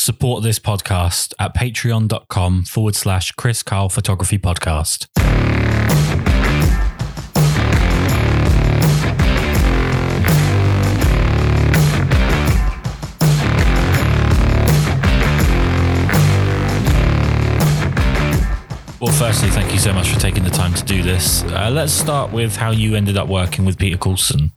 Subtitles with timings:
[0.00, 5.08] Support this podcast at patreon.com forward slash Kris Karl Photography Podcast.
[18.98, 21.42] Well, firstly, thank you so much for taking the time to do this.
[21.42, 24.52] Uh, let's start with how you ended up working with Peter Coulson.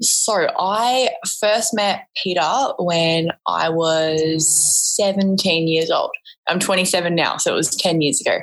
[0.00, 1.10] So I
[1.40, 2.42] first met Peter
[2.78, 4.46] when I was
[4.96, 6.10] 17 years old.
[6.48, 8.38] I'm 27 now, so it was 10 years ago.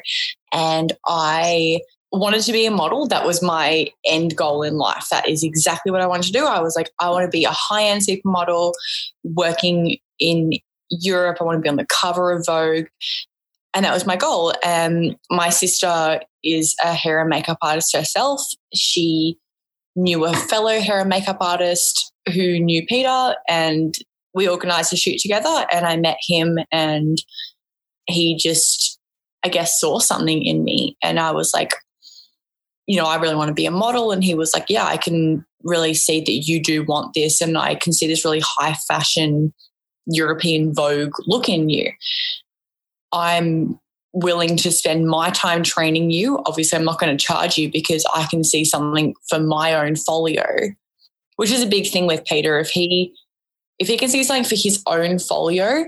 [0.51, 1.79] And I
[2.11, 3.07] wanted to be a model.
[3.07, 5.07] That was my end goal in life.
[5.11, 6.45] That is exactly what I wanted to do.
[6.45, 8.73] I was like, I want to be a high end supermodel
[9.23, 10.51] working in
[10.89, 11.37] Europe.
[11.39, 12.85] I want to be on the cover of Vogue
[13.75, 14.53] and that was my goal.
[14.63, 18.41] And my sister is a hair and makeup artist herself.
[18.73, 19.37] She
[19.95, 23.95] knew a fellow hair and makeup artist who knew Peter, and
[24.33, 25.65] we organized a shoot together.
[25.71, 27.17] And I met him, and
[28.07, 28.99] he just,
[29.43, 30.97] I guess, saw something in me.
[31.01, 31.71] And I was like,
[32.87, 34.11] you know, I really want to be a model.
[34.11, 37.41] And he was like, yeah, I can really see that you do want this.
[37.41, 39.53] And I can see this really high fashion
[40.05, 41.91] European Vogue look in you.
[43.11, 43.79] I'm
[44.15, 46.41] willing to spend my time training you.
[46.45, 49.97] Obviously, I'm not going to charge you because I can see something for my own
[49.97, 50.45] folio,
[51.35, 52.57] which is a big thing with Peter.
[52.57, 53.13] If he
[53.77, 55.85] if he can see something for his own folio,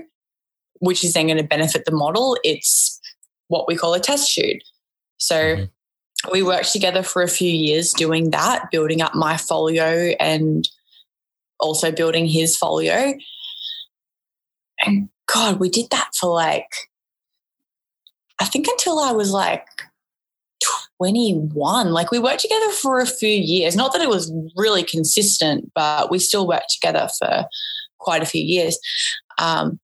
[0.80, 3.00] which is then going to benefit the model, it's
[3.48, 4.62] what we call a test shoot.
[5.16, 6.30] So mm-hmm.
[6.30, 10.68] we worked together for a few years doing that, building up my folio and
[11.58, 13.14] also building his folio.
[14.84, 16.87] And God, we did that for like
[18.40, 19.66] I think until I was like
[20.98, 21.92] 21.
[21.92, 23.76] Like we worked together for a few years.
[23.76, 27.44] Not that it was really consistent, but we still worked together for
[27.98, 28.78] quite a few years.
[29.38, 29.78] Um,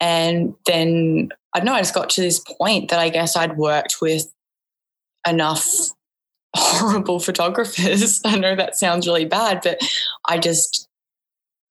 [0.00, 3.56] and then I don't know, I just got to this point that I guess I'd
[3.56, 4.26] worked with
[5.26, 5.66] enough
[6.56, 8.20] horrible photographers.
[8.24, 9.80] I know that sounds really bad, but
[10.28, 10.85] I just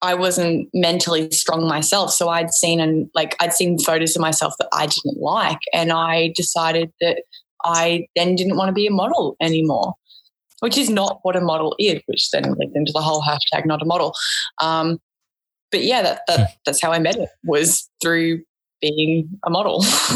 [0.02, 2.12] I wasn't mentally strong myself.
[2.12, 5.60] So I'd seen and like I'd seen photos of myself that I didn't like.
[5.74, 7.24] And I decided that
[7.64, 9.94] I then didn't want to be a model anymore,
[10.60, 13.82] which is not what a model is, which then linked into the whole hashtag not
[13.82, 14.14] a model.
[14.62, 15.00] Um,
[15.72, 16.46] but yeah, that, that hmm.
[16.66, 18.44] that's how I met it was through
[18.82, 19.84] being a model.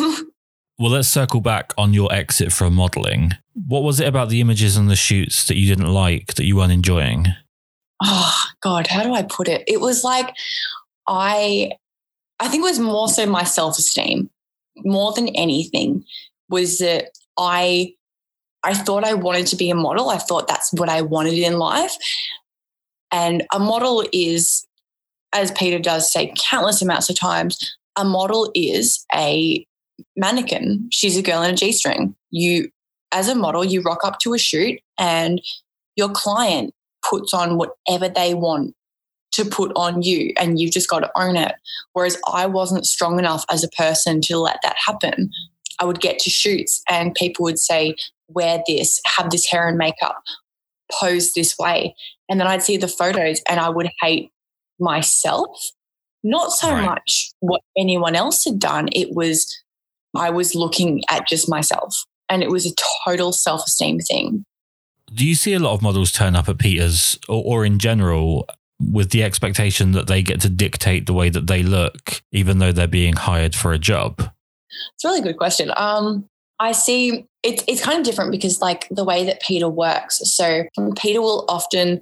[0.77, 3.31] well, let's circle back on your exit from modeling.
[3.67, 6.57] What was it about the images and the shoots that you didn't like that you
[6.57, 7.27] weren't enjoying?
[8.03, 9.63] Oh God, how do I put it?
[9.67, 10.33] It was like
[11.07, 11.71] I
[12.39, 14.29] I think it was more so my self-esteem,
[14.77, 16.05] more than anything,
[16.49, 17.93] was that I
[18.63, 20.09] I thought I wanted to be a model.
[20.09, 21.95] I thought that's what I wanted in life.
[23.11, 24.67] And a model is,
[25.33, 29.65] as Peter does say countless amounts of times, a model is a
[30.15, 30.87] mannequin.
[30.91, 32.15] She's a girl in a G string.
[32.31, 32.69] You,
[33.11, 35.41] as a model, you rock up to a shoot and
[35.95, 36.73] your client
[37.09, 38.75] puts on whatever they want
[39.31, 41.53] to put on you and you've just got to own it.
[41.93, 45.31] Whereas I wasn't strong enough as a person to let that happen.
[45.79, 47.95] I would get to shoots and people would say,
[48.27, 50.17] wear this, have this hair and makeup,
[50.99, 51.95] pose this way.
[52.27, 54.31] And then I'd see the photos and I would hate
[54.79, 55.49] myself.
[56.23, 56.85] Not so right.
[56.85, 58.89] much what anyone else had done.
[58.91, 59.57] It was,
[60.15, 61.95] I was looking at just myself
[62.29, 62.75] and it was a
[63.05, 64.43] total self esteem thing
[65.13, 68.47] do you see a lot of models turn up at Peters or, or in general
[68.79, 72.71] with the expectation that they get to dictate the way that they look, even though
[72.71, 74.31] they're being hired for a job?
[74.95, 75.71] It's a really good question.
[75.75, 76.25] Um,
[76.59, 80.21] I see it's it's kind of different because like the way that Peter works.
[80.23, 80.63] So
[80.97, 82.01] Peter will often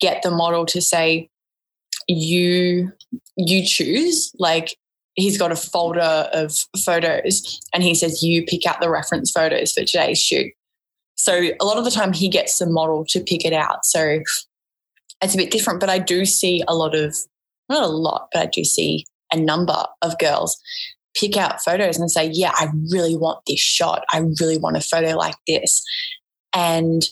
[0.00, 1.28] get the model to say,
[2.08, 2.92] "You
[3.36, 4.76] you choose." Like
[5.14, 9.72] he's got a folder of photos, and he says, "You pick out the reference photos
[9.72, 10.52] for today's shoot."
[11.22, 13.86] So a lot of the time he gets the model to pick it out.
[13.86, 14.18] So
[15.22, 17.16] it's a bit different, but I do see a lot of,
[17.68, 20.60] not a lot, but I do see a number of girls
[21.14, 24.04] pick out photos and say, yeah, I really want this shot.
[24.12, 25.84] I really want a photo like this.
[26.56, 27.08] And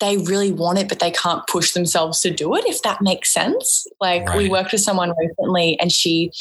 [0.00, 3.30] they really want it, but they can't push themselves to do it, if that makes
[3.30, 3.86] sense.
[4.00, 4.38] Like right.
[4.38, 6.32] we worked with someone recently and she,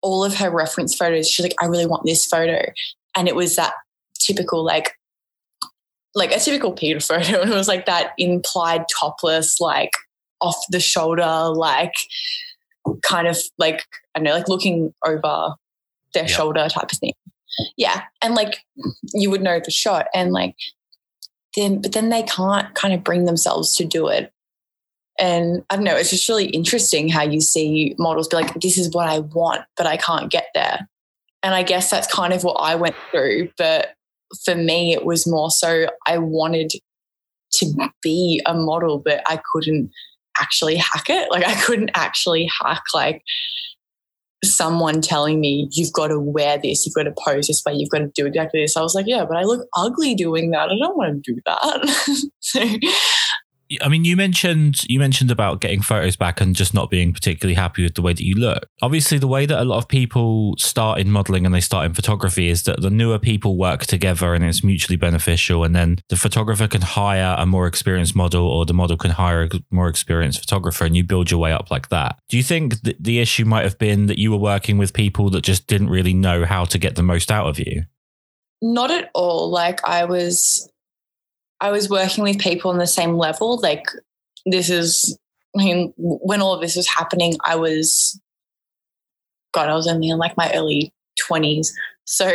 [0.00, 2.72] all of her reference photos, she's like, I really want this photo.
[3.14, 3.74] And it was that
[4.18, 4.94] typical, like,
[6.14, 9.92] like a typical Peter photo, and it was like that implied topless, like
[10.40, 11.94] off the shoulder, like
[13.02, 15.54] kind of like I don't know, like looking over
[16.14, 17.14] their shoulder type of thing.
[17.76, 18.58] Yeah, and like
[19.14, 20.54] you would know the shot, and like
[21.56, 24.32] then, but then they can't kind of bring themselves to do it.
[25.18, 28.78] And I don't know, it's just really interesting how you see models be like, this
[28.78, 30.88] is what I want, but I can't get there.
[31.42, 33.50] And I guess that's kind of what I went through.
[33.58, 33.94] But
[34.44, 36.72] for me, it was more so I wanted
[37.54, 39.90] to be a model, but I couldn't
[40.40, 41.30] actually hack it.
[41.30, 43.22] Like I couldn't actually hack like
[44.44, 47.90] someone telling me you've got to wear this, you've got to pose this way, you've
[47.90, 48.76] got to do exactly this.
[48.76, 50.68] I was like, yeah, but I look ugly doing that.
[50.70, 52.30] I don't want to do that.
[52.40, 52.60] so
[53.80, 57.54] I mean, you mentioned you mentioned about getting photos back and just not being particularly
[57.54, 58.66] happy with the way that you look.
[58.80, 61.94] Obviously, the way that a lot of people start in modeling and they start in
[61.94, 65.64] photography is that the newer people work together and it's mutually beneficial.
[65.64, 69.44] And then the photographer can hire a more experienced model, or the model can hire
[69.44, 72.18] a more experienced photographer, and you build your way up like that.
[72.28, 75.42] Do you think the issue might have been that you were working with people that
[75.42, 77.84] just didn't really know how to get the most out of you?
[78.60, 79.50] Not at all.
[79.50, 80.71] Like I was
[81.62, 83.58] I was working with people on the same level.
[83.60, 83.86] Like
[84.44, 85.16] this is,
[85.56, 88.20] I mean, when all of this was happening, I was,
[89.54, 90.92] God, I was only in like my early
[91.24, 91.72] twenties.
[92.04, 92.26] So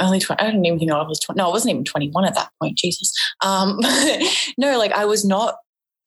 [0.00, 1.38] early 20, I don't even think I was 20.
[1.38, 2.78] No, I wasn't even 21 at that point.
[2.78, 3.12] Jesus.
[3.44, 3.78] Um,
[4.58, 5.56] no, like I was not,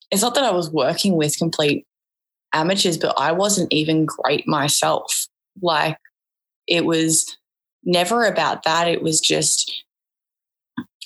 [0.09, 1.85] it's not that I was working with complete
[2.53, 5.27] amateurs, but I wasn't even great myself.
[5.61, 5.97] Like
[6.67, 7.37] it was
[7.83, 8.87] never about that.
[8.87, 9.83] It was just,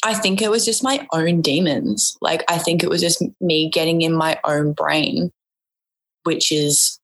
[0.08, 2.18] I think it was just my own demons.
[2.22, 5.32] Like, I think it was just me getting in my own brain,
[6.24, 6.98] which is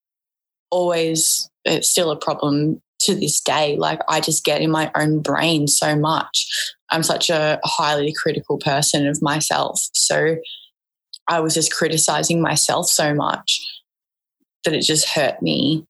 [0.72, 3.76] always it's still a problem to this day.
[3.76, 6.48] Like, I just get in my own brain so much.
[6.92, 9.82] I'm such a highly critical person of myself.
[9.92, 10.38] So
[11.28, 13.60] I was just criticizing myself so much
[14.64, 15.84] that it just hurt me.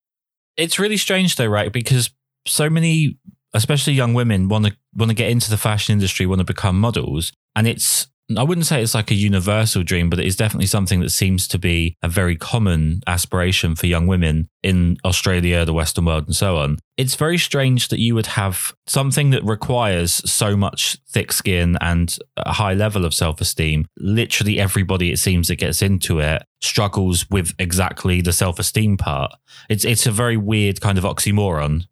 [0.58, 1.72] It's really strange, though, right?
[1.72, 2.10] Because
[2.48, 3.20] so many
[3.54, 6.80] especially young women want to want to get into the fashion industry, want to become
[6.80, 8.08] models, and it's
[8.38, 11.48] I wouldn't say it's like a universal dream, but it is definitely something that seems
[11.50, 16.36] to be a very common aspiration for young women in Australia, the Western world, and
[16.36, 16.78] so on.
[16.96, 22.18] It's very strange that you would have something that requires so much thick skin and
[22.38, 23.88] a high level of self esteem.
[23.98, 29.34] Literally, everybody it seems that gets into it struggles with exactly the self esteem part.
[29.70, 31.88] It's it's a very weird kind of oxymoron.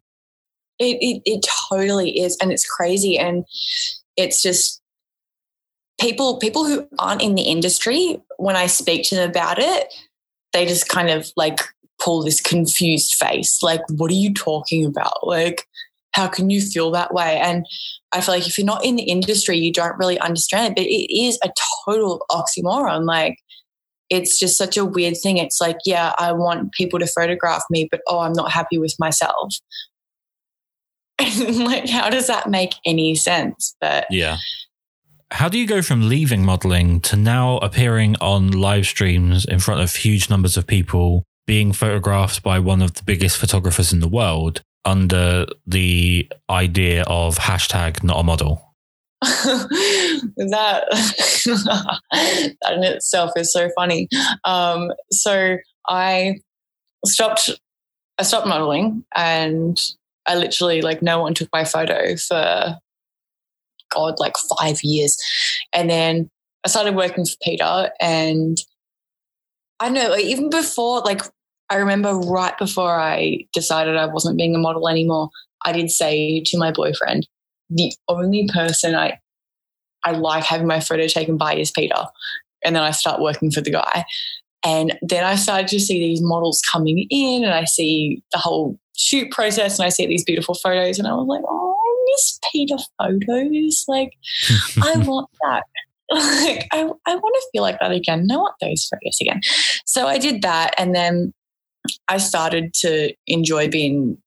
[0.78, 2.36] It, it, it totally is.
[2.40, 3.18] And it's crazy.
[3.18, 3.44] And
[4.16, 4.80] it's just
[6.00, 9.92] people, people who aren't in the industry, when I speak to them about it,
[10.52, 11.60] they just kind of like
[12.00, 13.62] pull this confused face.
[13.62, 15.26] Like, what are you talking about?
[15.26, 15.66] Like,
[16.12, 17.38] how can you feel that way?
[17.38, 17.64] And
[18.12, 20.76] I feel like if you're not in the industry, you don't really understand it.
[20.76, 21.50] But it is a
[21.86, 23.06] total oxymoron.
[23.06, 23.36] Like,
[24.10, 25.38] it's just such a weird thing.
[25.38, 28.94] It's like, yeah, I want people to photograph me, but oh, I'm not happy with
[28.98, 29.54] myself.
[31.64, 33.76] like, how does that make any sense?
[33.80, 34.38] But yeah.
[35.30, 39.80] How do you go from leaving modeling to now appearing on live streams in front
[39.80, 44.08] of huge numbers of people, being photographed by one of the biggest photographers in the
[44.08, 48.74] world under the idea of hashtag not a model?
[49.22, 50.84] that
[52.60, 54.08] that in itself is so funny.
[54.44, 55.56] Um, so
[55.88, 56.40] I
[57.06, 57.50] stopped
[58.18, 59.80] I stopped modeling and
[60.26, 62.76] I literally like no one took my photo for
[63.90, 65.16] God, like five years.
[65.72, 66.30] And then
[66.64, 68.56] I started working for Peter and
[69.80, 71.22] I know like, even before like
[71.70, 75.30] I remember right before I decided I wasn't being a model anymore,
[75.64, 77.26] I did say to my boyfriend,
[77.70, 79.18] the only person I
[80.04, 82.04] I like having my photo taken by is Peter.
[82.64, 84.04] And then I start working for the guy.
[84.64, 88.78] And then I started to see these models coming in and I see the whole
[89.02, 92.38] shoot process and I see these beautiful photos and I was like, oh, I miss
[92.52, 93.84] Peter photos.
[93.88, 94.12] Like,
[94.80, 95.64] I want that.
[96.10, 98.28] like, I, I want to feel like that again.
[98.30, 99.40] I want those photos again.
[99.86, 100.74] So I did that.
[100.78, 101.32] And then
[102.06, 104.18] I started to enjoy being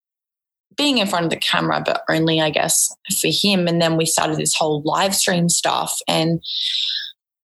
[0.77, 3.65] being in front of the camera, but only, I guess, for him.
[3.65, 5.97] And then we started this whole live stream stuff.
[6.05, 6.43] And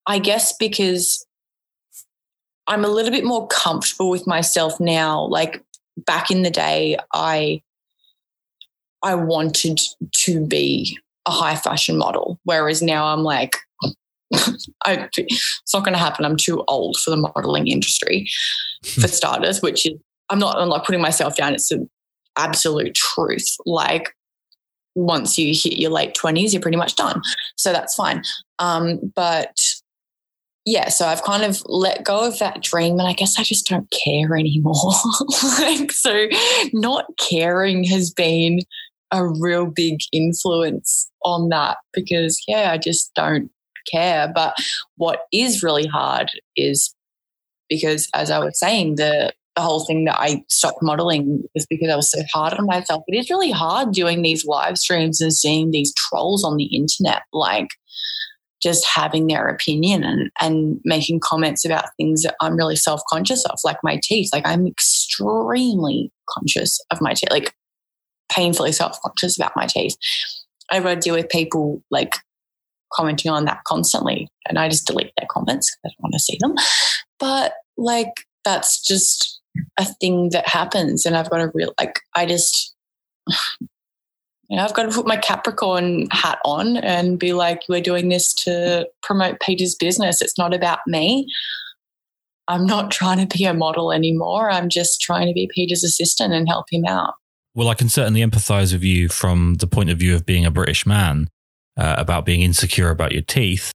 [0.06, 1.26] I guess because
[2.68, 5.62] I'm a little bit more comfortable with myself now, like
[6.08, 7.62] back in the day, I
[9.04, 9.80] I wanted
[10.24, 10.98] to be
[11.28, 13.56] a high fashion model, whereas now I'm like,
[14.86, 16.26] I, it's not going to happen.
[16.26, 18.28] I'm too old for the modeling industry,
[18.84, 19.62] for starters.
[19.62, 19.94] Which is,
[20.30, 20.58] I'm not.
[20.58, 21.54] I'm not putting myself down.
[21.54, 21.88] It's the
[22.38, 23.48] absolute truth.
[23.66, 24.14] Like
[24.96, 27.22] once you hit your late twenties, you're pretty much done.
[27.56, 28.24] So that's fine.
[28.60, 29.56] Um, but
[30.70, 33.68] yeah, so I've kind of let go of that dream and I guess I just
[33.68, 34.92] don't care anymore.
[35.60, 36.28] like, so
[36.74, 38.60] not caring has been
[39.10, 43.50] a real big influence on that because, yeah, I just don't
[43.90, 44.30] care.
[44.36, 44.56] But
[44.98, 46.94] what is really hard is
[47.70, 51.90] because as I was saying, the the whole thing that I stopped modeling was because
[51.90, 53.04] I was so hard on myself.
[53.08, 57.24] It is really hard doing these live streams and seeing these trolls on the internet,
[57.32, 57.70] like
[58.62, 63.46] just having their opinion and, and making comments about things that I'm really self conscious
[63.46, 64.30] of, like my teeth.
[64.34, 67.54] Like I'm extremely conscious of my teeth, like
[68.32, 69.96] painfully self conscious about my teeth.
[70.72, 72.16] Got to deal with people like
[72.94, 76.20] commenting on that constantly, and I just delete their comments because I don't want to
[76.20, 76.56] see them.
[77.20, 79.42] But like, that's just
[79.78, 82.76] a thing that happens and I've got to real like I just
[84.50, 88.10] you know, I've got to put my Capricorn hat on and be like, we're doing
[88.10, 90.22] this to promote Peter's business.
[90.22, 91.28] It's not about me.
[92.48, 94.50] I'm not trying to be a model anymore.
[94.50, 97.16] I'm just trying to be Peter's assistant and help him out.
[97.56, 100.52] Well, I can certainly empathize with you from the point of view of being a
[100.52, 101.28] British man
[101.76, 103.72] uh, about being insecure about your teeth.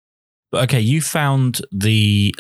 [0.51, 2.35] But okay, you found the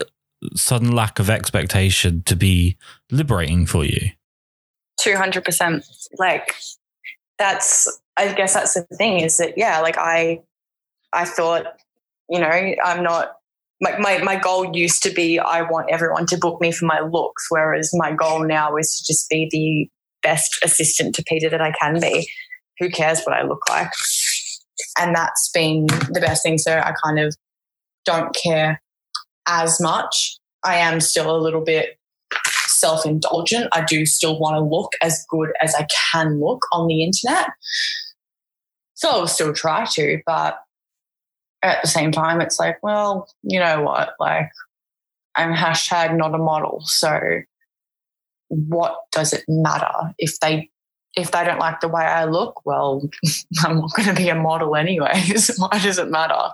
[0.55, 2.77] sudden lack of expectation to be
[3.11, 4.11] liberating for you?
[5.01, 5.85] 200%.
[6.19, 6.55] Like,
[7.43, 10.43] that's, I guess that's the thing is that, yeah, like I,
[11.13, 11.65] I thought,
[12.29, 13.33] you know, I'm not,
[13.81, 17.01] my, my, my goal used to be I want everyone to book me for my
[17.01, 19.91] looks, whereas my goal now is to just be the
[20.23, 22.31] best assistant to Peter that I can be.
[22.79, 23.91] Who cares what I look like?
[25.01, 26.59] And that's been the best thing.
[26.59, 27.35] So I kind of
[28.05, 28.81] don't care
[29.49, 30.39] as much.
[30.65, 31.99] I am still a little bit
[32.83, 33.69] self indulgent.
[33.73, 37.49] I do still want to look as good as I can look on the internet.
[38.95, 40.59] So I'll still try to, but
[41.63, 44.11] at the same time, it's like, well, you know what?
[44.19, 44.51] Like,
[45.37, 46.83] I'm hashtag not a model.
[46.85, 47.19] So
[48.49, 50.69] what does it matter if they
[51.15, 53.03] if they don't like the way I look, well,
[53.65, 55.55] I'm not going to be a model anyways.
[55.59, 56.49] Why does it matter?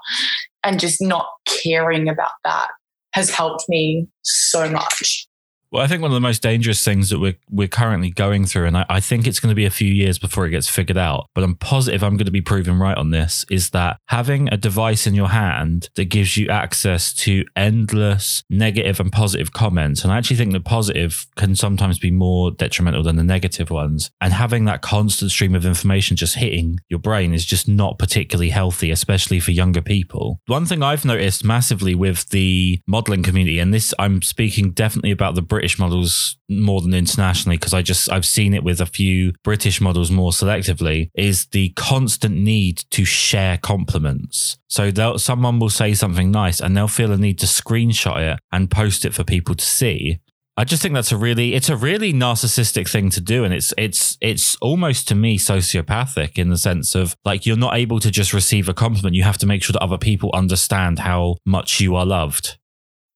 [0.65, 2.69] And just not caring about that
[3.13, 5.28] has helped me so much.
[5.71, 8.67] Well, I think one of the most dangerous things that we're we're currently going through,
[8.67, 10.97] and I, I, think it's going to be a few years before it gets figured
[10.97, 14.49] out, but I'm positive I'm going to be proven right on this, is that having
[14.49, 20.03] a device in your hand that gives you access to endless negative and positive comments,
[20.03, 24.11] and I actually think the positive can sometimes be more detrimental than the negative ones,
[24.23, 28.51] and having that constant stream of information just hitting your brain is just not particularly
[28.51, 30.41] healthy, especially for younger people.
[30.47, 35.35] One thing I've noticed massively with the modeling community, and this I'm speaking definitely about
[35.35, 39.33] the British models more than internationally because I just I've seen it with a few
[39.43, 44.57] British models more selectively is the constant need to share compliments.
[44.69, 48.39] So they'll, someone will say something nice and they'll feel a need to screenshot it
[48.53, 50.21] and post it for people to see.
[50.57, 53.75] I just think that's a really it's a really narcissistic thing to do and it's
[53.77, 58.13] it's it's almost to me sociopathic in the sense of like you're not able to
[58.13, 61.81] just receive a compliment you have to make sure that other people understand how much
[61.81, 62.59] you are loved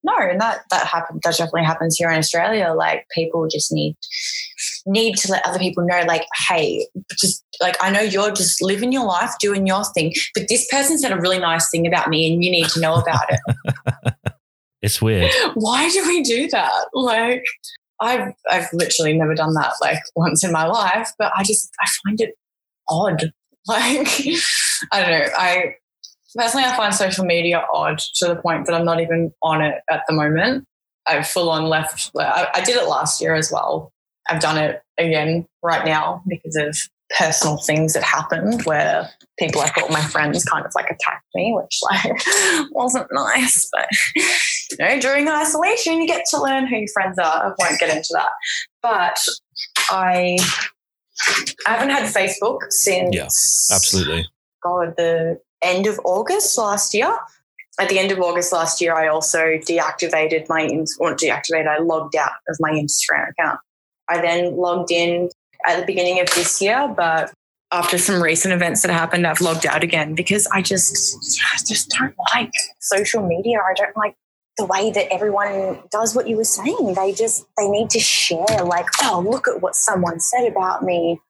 [0.05, 1.21] no, and that that happens.
[1.23, 2.75] That definitely happens here in Australia.
[2.77, 3.97] Like people just need
[4.87, 6.87] need to let other people know, like, hey,
[7.19, 10.99] just like I know you're just living your life, doing your thing, but this person
[10.99, 14.15] said a really nice thing about me, and you need to know about it.
[14.83, 15.31] it's weird.
[15.55, 16.87] Why do we do that?
[16.95, 17.45] Like,
[18.01, 21.89] I've I've literally never done that like once in my life, but I just I
[22.05, 22.35] find it
[22.89, 23.33] odd.
[23.69, 24.09] Like,
[24.91, 25.29] I don't know.
[25.39, 25.77] I
[26.35, 29.83] personally, I find social media odd to the point that I'm not even on it
[29.91, 30.65] at the moment.
[31.07, 32.11] I've full on left.
[32.19, 33.93] I, I did it last year as well.
[34.29, 36.77] I've done it again right now because of
[37.19, 39.09] personal things that happened where
[39.39, 42.23] people I thought my friends kind of like attacked me, which like
[42.71, 43.69] wasn't nice.
[43.73, 47.25] But you know, during isolation, you get to learn who your friends are.
[47.25, 48.31] I won't get into that.
[48.83, 49.19] But
[49.91, 50.39] I
[51.67, 53.25] I haven't had Facebook since yeah,
[53.75, 54.27] absolutely.
[54.63, 57.17] God, the end of August last year.
[57.81, 60.69] At the end of August last year, I also deactivated my,
[61.01, 63.61] or deactivated, I logged out of my Instagram account.
[64.09, 65.31] I then logged in
[65.67, 67.33] at the beginning of this year, but
[67.73, 71.89] after some recent events that happened, I've logged out again because I just, I just
[71.99, 73.59] don't like social media.
[73.59, 74.15] I don't like
[74.59, 76.93] the way that everyone does what you were saying.
[76.95, 81.23] They just, they need to share, like, oh, look at what someone said about me.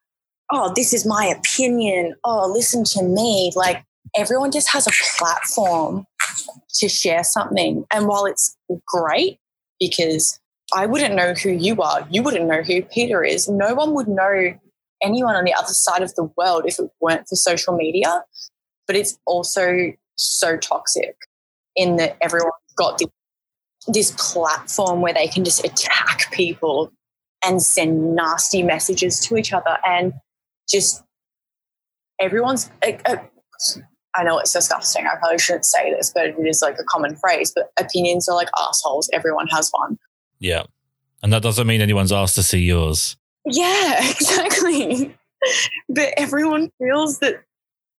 [0.51, 2.17] Oh, this is my opinion.
[2.25, 3.53] Oh, listen to me.
[3.55, 3.85] Like,
[4.17, 6.07] everyone just has a platform
[6.75, 7.85] to share something.
[7.93, 8.57] And while it's
[8.87, 9.39] great
[9.79, 10.39] because
[10.75, 14.09] I wouldn't know who you are, you wouldn't know who Peter is, no one would
[14.09, 14.55] know
[15.03, 18.23] anyone on the other side of the world if it weren't for social media.
[18.87, 21.17] But it's also so toxic
[21.77, 23.09] in that everyone's got this,
[23.89, 26.93] this platform where they can just attack people
[27.45, 30.13] and send nasty messages to each other and
[30.69, 31.03] just
[32.21, 33.17] everyone's uh, uh,
[34.15, 35.07] I know it's disgusting.
[35.07, 37.53] I probably shouldn't say this, but it is like a common phrase.
[37.55, 39.09] But opinions are like assholes.
[39.13, 39.99] Everyone has one.
[40.39, 40.65] Yeah.
[41.23, 43.17] And that doesn't mean anyone's asked to see yours.
[43.47, 45.17] Yeah, exactly.
[45.89, 47.43] but everyone feels that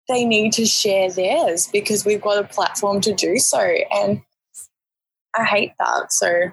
[0.09, 3.61] they need to share theirs because we've got a platform to do so.
[3.61, 4.23] And
[5.37, 6.13] I hate that.
[6.13, 6.51] So,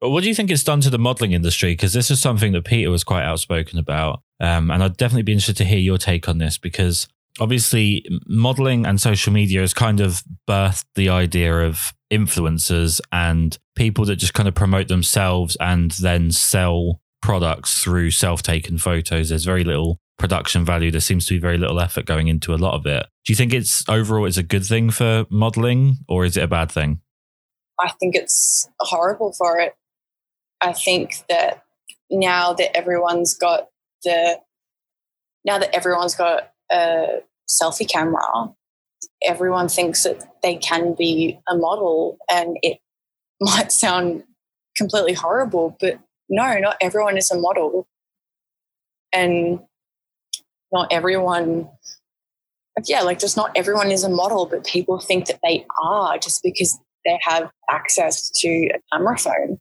[0.00, 1.72] but what do you think it's done to the modeling industry?
[1.72, 4.22] Because this is something that Peter was quite outspoken about.
[4.40, 7.06] Um, and I'd definitely be interested to hear your take on this because
[7.40, 14.04] obviously modeling and social media has kind of birthed the idea of influencers and people
[14.04, 19.30] that just kind of promote themselves and then sell products through self-taken photos.
[19.30, 20.90] There's very little production value.
[20.90, 23.06] There seems to be very little effort going into a lot of it.
[23.24, 26.48] Do you think it's overall it's a good thing for modeling or is it a
[26.48, 27.00] bad thing?
[27.80, 29.74] I think it's horrible for it.
[30.60, 31.64] I think that
[32.10, 33.68] now that everyone's got
[34.04, 34.38] the
[35.44, 38.52] now that everyone's got a selfie camera,
[39.26, 42.78] everyone thinks that they can be a model, and it
[43.40, 44.24] might sound
[44.76, 45.98] completely horrible, but
[46.28, 47.86] no, not everyone is a model.
[49.12, 49.60] And
[50.72, 51.68] not everyone,
[52.86, 56.42] yeah, like just not everyone is a model, but people think that they are just
[56.42, 59.58] because they have access to a camera phone.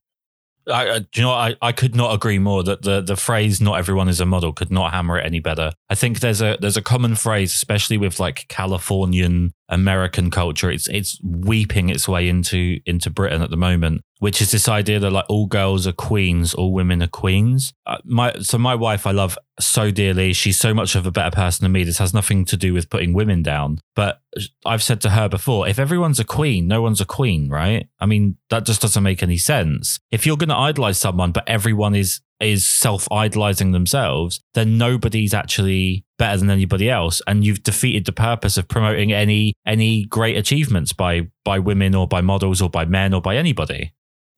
[0.67, 3.79] I, do you know I, I could not agree more that the, the phrase "not
[3.79, 5.73] everyone is a model" could not hammer it any better.
[5.91, 10.71] I think there's a there's a common phrase, especially with like Californian American culture.
[10.71, 14.99] It's it's weeping its way into into Britain at the moment, which is this idea
[14.99, 17.73] that like all girls are queens, all women are queens.
[17.85, 20.31] Uh, my so my wife I love so dearly.
[20.31, 21.83] She's so much of a better person than me.
[21.83, 23.79] This has nothing to do with putting women down.
[23.93, 24.21] But
[24.65, 27.89] I've said to her before, if everyone's a queen, no one's a queen, right?
[27.99, 29.99] I mean, that just doesn't make any sense.
[30.09, 35.33] If you're going to idolize someone, but everyone is is self idolizing themselves, then nobody's
[35.33, 40.37] actually better than anybody else, and you've defeated the purpose of promoting any any great
[40.37, 43.93] achievements by by women or by models or by men or by anybody.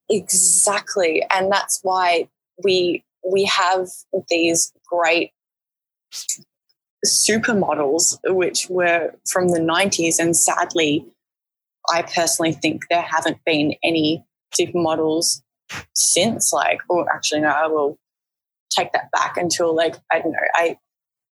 [0.09, 1.23] Exactly.
[1.33, 2.27] And that's why
[2.63, 3.87] we we have
[4.29, 5.31] these great
[7.05, 11.05] supermodels which were from the 90s and sadly
[11.91, 14.23] I personally think there haven't been any
[14.57, 15.41] supermodels
[15.93, 17.97] since like or actually no I will
[18.69, 20.77] take that back until like I don't know I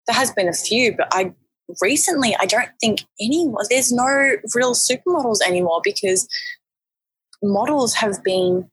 [0.07, 1.33] there has been a few but I
[1.81, 6.29] recently I don't think anyone there's no real supermodels anymore because
[7.42, 8.68] models have been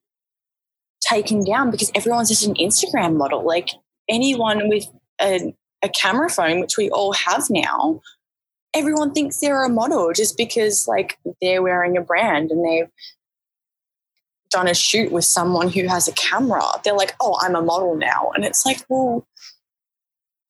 [1.01, 3.45] taken down because everyone's just an Instagram model.
[3.45, 3.69] Like
[4.09, 4.85] anyone with
[5.21, 5.53] a,
[5.83, 8.01] a camera phone, which we all have now,
[8.73, 12.89] everyone thinks they're a model just because like they're wearing a brand and they've
[14.49, 16.63] done a shoot with someone who has a camera.
[16.83, 18.31] They're like, oh, I'm a model now.
[18.35, 19.27] And it's like, well,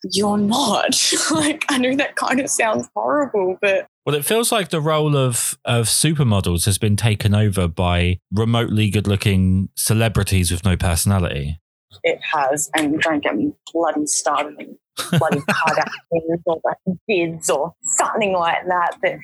[0.03, 1.13] you're not.
[1.31, 5.17] like, I know that kind of sounds horrible, but well, it feels like the role
[5.17, 11.59] of of supermodels has been taken over by remotely good-looking celebrities with no personality.
[12.03, 14.77] It has, and don't get me bloody started on
[15.19, 18.97] bloody Kardashians or like bids or something like that.
[19.01, 19.17] But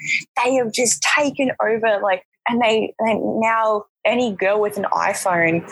[0.43, 5.69] they have just taken over, like, and they, they now any girl with an iPhone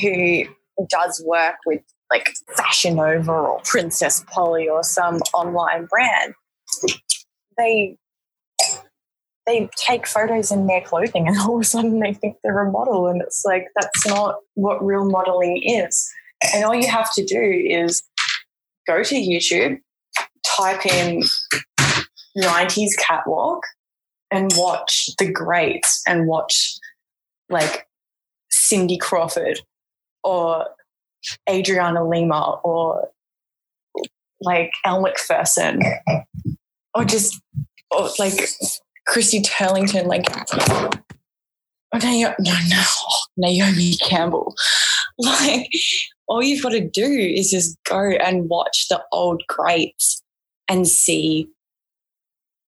[0.00, 0.44] who
[0.88, 6.34] does work with like Fashion Nova or Princess Polly or some online brand,
[7.56, 7.96] they
[9.46, 12.70] they take photos in their clothing and all of a sudden they think they're a
[12.70, 16.10] model and it's like that's not what real modeling is.
[16.54, 18.02] And all you have to do is
[18.86, 19.78] go to youtube
[20.56, 21.22] type in
[22.36, 23.62] 90s catwalk
[24.30, 26.74] and watch the greats and watch
[27.48, 27.86] like
[28.50, 29.60] cindy crawford
[30.22, 30.66] or
[31.48, 33.08] adriana lima or
[34.40, 35.80] like Elle Macpherson
[36.94, 37.40] or just
[37.90, 38.34] or like
[39.06, 40.90] Chrissy Turlington, like oh,
[41.92, 42.82] no, no, no,
[43.36, 44.54] Naomi Campbell.
[45.18, 45.70] Like
[46.26, 50.22] all you've got to do is just go and watch the old greats
[50.68, 51.48] and see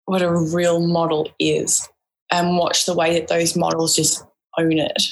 [0.07, 1.89] what a real model is,
[2.31, 4.23] and watch the way that those models just
[4.59, 5.03] own it.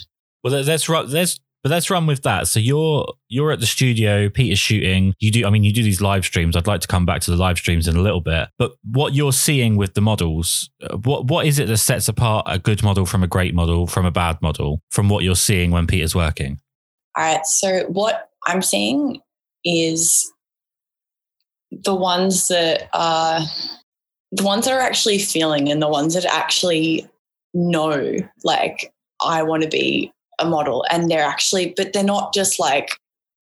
[0.42, 1.06] Well, that's right.
[1.06, 2.48] There's but let's run with that.
[2.48, 5.14] So you're you're at the studio, Peter's shooting.
[5.20, 6.56] You do I mean you do these live streams.
[6.56, 8.48] I'd like to come back to the live streams in a little bit.
[8.58, 12.46] But what you're seeing with the models, uh, what what is it that sets apart
[12.48, 15.70] a good model from a great model from a bad model from what you're seeing
[15.70, 16.58] when Peter's working?
[17.16, 17.46] All right.
[17.46, 19.20] So what I'm seeing
[19.64, 20.32] is
[21.70, 23.40] the ones that are
[24.32, 27.08] the ones that are actually feeling and the ones that actually
[27.54, 28.92] know like
[29.24, 32.90] I want to be a model and they're actually, but they're not just like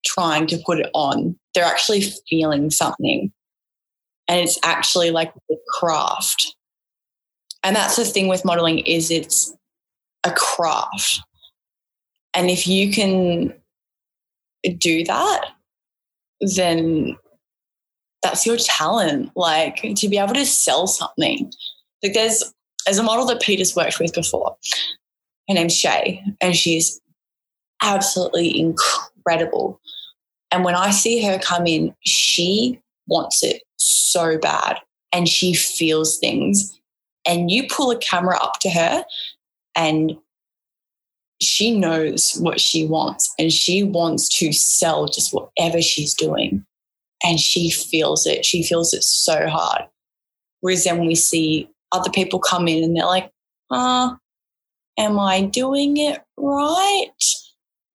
[0.04, 1.36] trying to put it on.
[1.54, 3.32] They're actually feeling something.
[4.28, 6.54] And it's actually like the craft.
[7.62, 9.54] And that's the thing with modeling is it's
[10.24, 11.20] a craft.
[12.34, 13.52] And if you can
[14.78, 15.46] do that,
[16.40, 17.16] then
[18.22, 19.30] that's your talent.
[19.34, 21.52] Like to be able to sell something.
[22.02, 22.44] Like there's
[22.86, 24.56] there's a model that Peter's worked with before.
[25.48, 27.00] Her name's Shay, and she's
[27.82, 29.80] absolutely incredible.
[30.50, 34.78] And when I see her come in, she wants it so bad
[35.12, 36.78] and she feels things.
[37.26, 39.04] And you pull a camera up to her
[39.76, 40.16] and
[41.40, 46.64] she knows what she wants and she wants to sell just whatever she's doing.
[47.24, 48.44] And she feels it.
[48.44, 49.82] She feels it so hard.
[50.60, 53.30] Whereas then we see other people come in and they're like,
[53.70, 54.14] uh,
[55.00, 57.10] am I doing it right?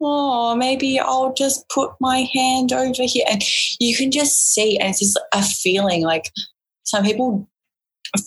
[0.01, 3.25] Oh, maybe I'll just put my hand over here.
[3.29, 3.41] And
[3.79, 6.31] you can just see, and it's just a feeling like
[6.83, 7.47] some people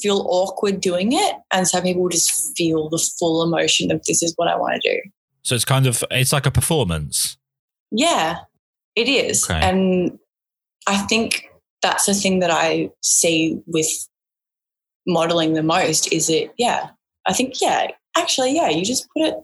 [0.01, 4.33] feel awkward doing it, and some people just feel the full emotion of this is
[4.37, 5.01] what I want to do.
[5.43, 7.37] So it's kind of, it's like a performance.
[7.91, 8.39] Yeah,
[8.97, 9.49] it is.
[9.49, 9.61] Okay.
[9.61, 10.19] And
[10.87, 11.51] I think
[11.83, 13.89] that's the thing that I see with
[15.07, 16.91] modeling the most is it, yeah,
[17.27, 17.89] I think, yeah,
[18.19, 19.35] actually, yeah, you just put it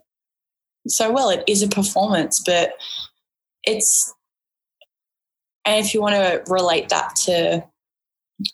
[0.88, 1.30] so well.
[1.30, 2.72] It is a performance, but
[3.64, 4.12] it's,
[5.64, 7.64] and if you want to relate that to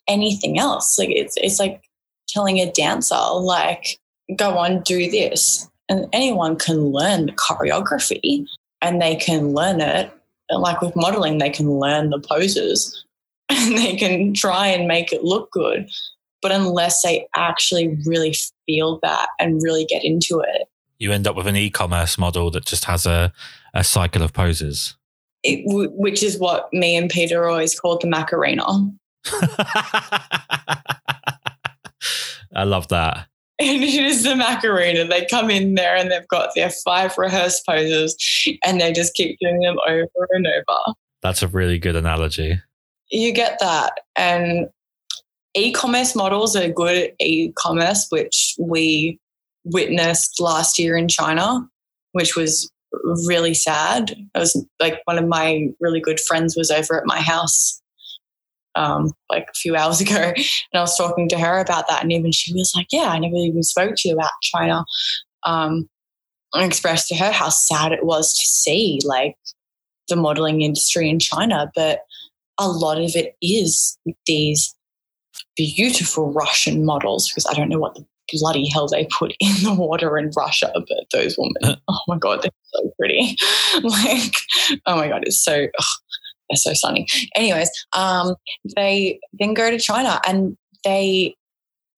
[0.08, 1.82] anything else, like it's, it's like
[2.28, 3.98] telling a dancer, like,
[4.36, 5.68] go on, do this.
[5.88, 8.46] And anyone can learn the choreography
[8.80, 10.10] and they can learn it.
[10.48, 13.04] And like with modeling, they can learn the poses
[13.48, 15.90] and they can try and make it look good.
[16.42, 18.34] But unless they actually really
[18.66, 22.64] feel that and really get into it, You end up with an e-commerce model that
[22.66, 23.32] just has a,
[23.74, 24.96] a cycle of poses.
[25.42, 28.64] it which is what me and Peter always called the Macarena.
[32.54, 33.26] I love that.
[33.58, 35.04] And it is the Macarena.
[35.04, 38.16] They come in there and they've got their five rehearsed poses
[38.64, 40.94] and they just keep doing them over and over.
[41.22, 42.58] That's a really good analogy.
[43.10, 44.00] You get that.
[44.16, 44.68] And
[45.54, 49.18] e commerce models are good at e commerce, which we
[49.64, 51.68] witnessed last year in China,
[52.12, 52.70] which was
[53.26, 54.16] really sad.
[54.34, 57.80] I was like one of my really good friends was over at my house
[58.74, 62.12] um, like a few hours ago, and I was talking to her about that, and
[62.12, 64.84] even she was like, "Yeah, I never even spoke to you about China."
[65.44, 65.88] Um,
[66.52, 69.36] and expressed to her how sad it was to see like
[70.08, 72.00] the modeling industry in China, but
[72.58, 74.74] a lot of it is these
[75.76, 79.74] beautiful Russian models because I don't know what the bloody hell they put in the
[79.74, 83.36] water in Russia, but those women, oh my god, they're so pretty.
[83.82, 84.34] like,
[84.86, 85.84] oh my god, it's so ugh,
[86.48, 87.06] they're so sunny.
[87.34, 88.34] Anyways, um,
[88.76, 91.34] they then go to China and they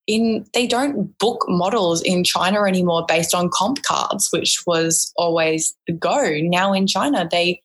[0.06, 5.74] in they don't book models in China anymore based on comp cards, which was always
[5.86, 6.38] the go.
[6.42, 7.62] Now in China, they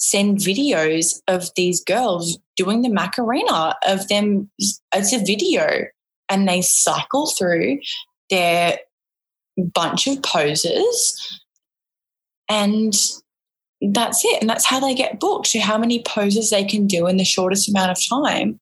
[0.00, 4.50] send videos of these girls doing the Macarena of them.
[4.58, 5.84] It's a video,
[6.28, 7.78] and they cycle through
[8.30, 8.78] their
[9.74, 11.40] bunch of poses,
[12.48, 12.94] and
[13.80, 14.40] that's it.
[14.40, 17.24] And that's how they get booked to how many poses they can do in the
[17.24, 18.58] shortest amount of time.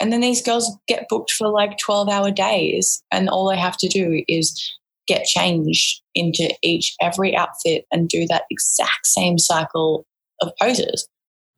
[0.00, 3.02] And then these girls get booked for like 12 hour days.
[3.12, 4.58] And all they have to do is
[5.06, 10.06] get changed into each, every outfit and do that exact same cycle
[10.40, 11.08] of poses.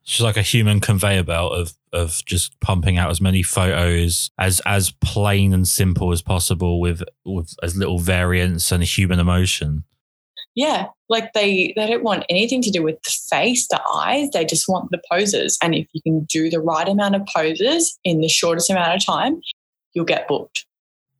[0.05, 4.61] She's like a human conveyor belt of of just pumping out as many photos as
[4.65, 9.85] as plain and simple as possible with with as little variance and human emotion.
[10.55, 14.29] Yeah, like they they don't want anything to do with the face, the eyes.
[14.31, 15.57] They just want the poses.
[15.63, 19.05] And if you can do the right amount of poses in the shortest amount of
[19.05, 19.41] time,
[19.93, 20.65] you'll get booked.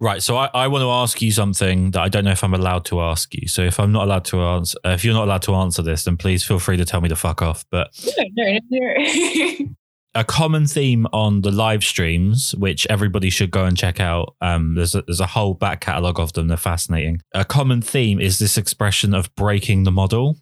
[0.03, 0.21] Right.
[0.21, 2.83] So I, I want to ask you something that I don't know if I'm allowed
[2.85, 3.47] to ask you.
[3.47, 6.03] So if I'm not allowed to answer, uh, if you're not allowed to answer this,
[6.03, 7.63] then please feel free to tell me to fuck off.
[7.71, 7.87] But
[8.17, 9.65] No, no, no, no.
[10.15, 14.35] a common theme on the live streams, which everybody should go and check out.
[14.41, 16.49] Um, there's a, there's a whole back catalogue of them.
[16.49, 17.21] They're fascinating.
[17.33, 20.35] A common theme is this expression of breaking the model.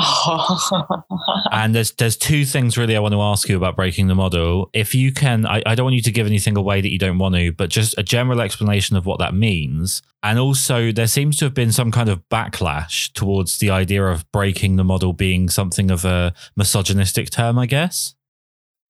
[1.52, 4.70] And there's there's two things really I want to ask you about breaking the model.
[4.72, 7.18] If you can, I, I don't want you to give anything away that you don't
[7.18, 10.00] want to, but just a general explanation of what that means.
[10.22, 14.30] And also, there seems to have been some kind of backlash towards the idea of
[14.32, 18.14] breaking the model being something of a misogynistic term, I guess.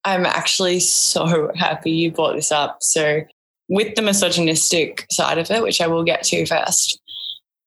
[0.04, 2.78] I'm actually so happy you brought this up.
[2.82, 3.22] So,
[3.68, 7.00] with the misogynistic side of it, which I will get to first,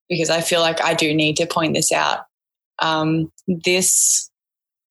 [0.10, 2.26] because I feel like I do need to point this out.
[2.80, 4.30] Um, this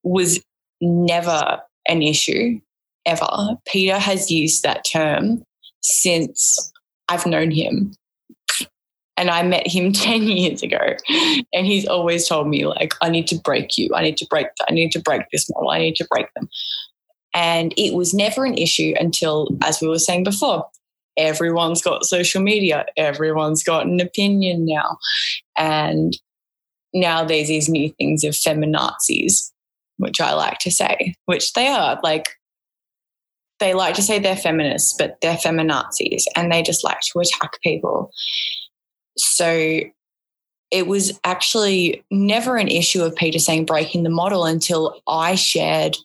[0.02, 0.40] was
[0.80, 2.60] never an issue
[3.06, 3.56] ever.
[3.66, 5.42] Peter has used that term
[5.82, 6.72] since
[7.08, 7.92] I've known him.
[9.16, 10.96] And I met him 10 years ago.
[11.52, 13.90] And he's always told me, like, I need to break you.
[13.94, 15.70] I need to break, I need to break this model.
[15.70, 16.48] I need to break them.
[17.34, 20.66] And it was never an issue until, as we were saying before,
[21.16, 24.98] everyone's got social media, everyone's got an opinion now.
[25.56, 26.16] And
[26.94, 29.50] now there's these new things of feminazis,
[29.96, 31.98] which I like to say, which they are.
[32.02, 32.28] Like,
[33.60, 37.52] they like to say they're feminists, but they're feminazis and they just like to attack
[37.62, 38.10] people.
[39.16, 39.80] So
[40.72, 45.96] it was actually never an issue of Peter saying breaking the model until I shared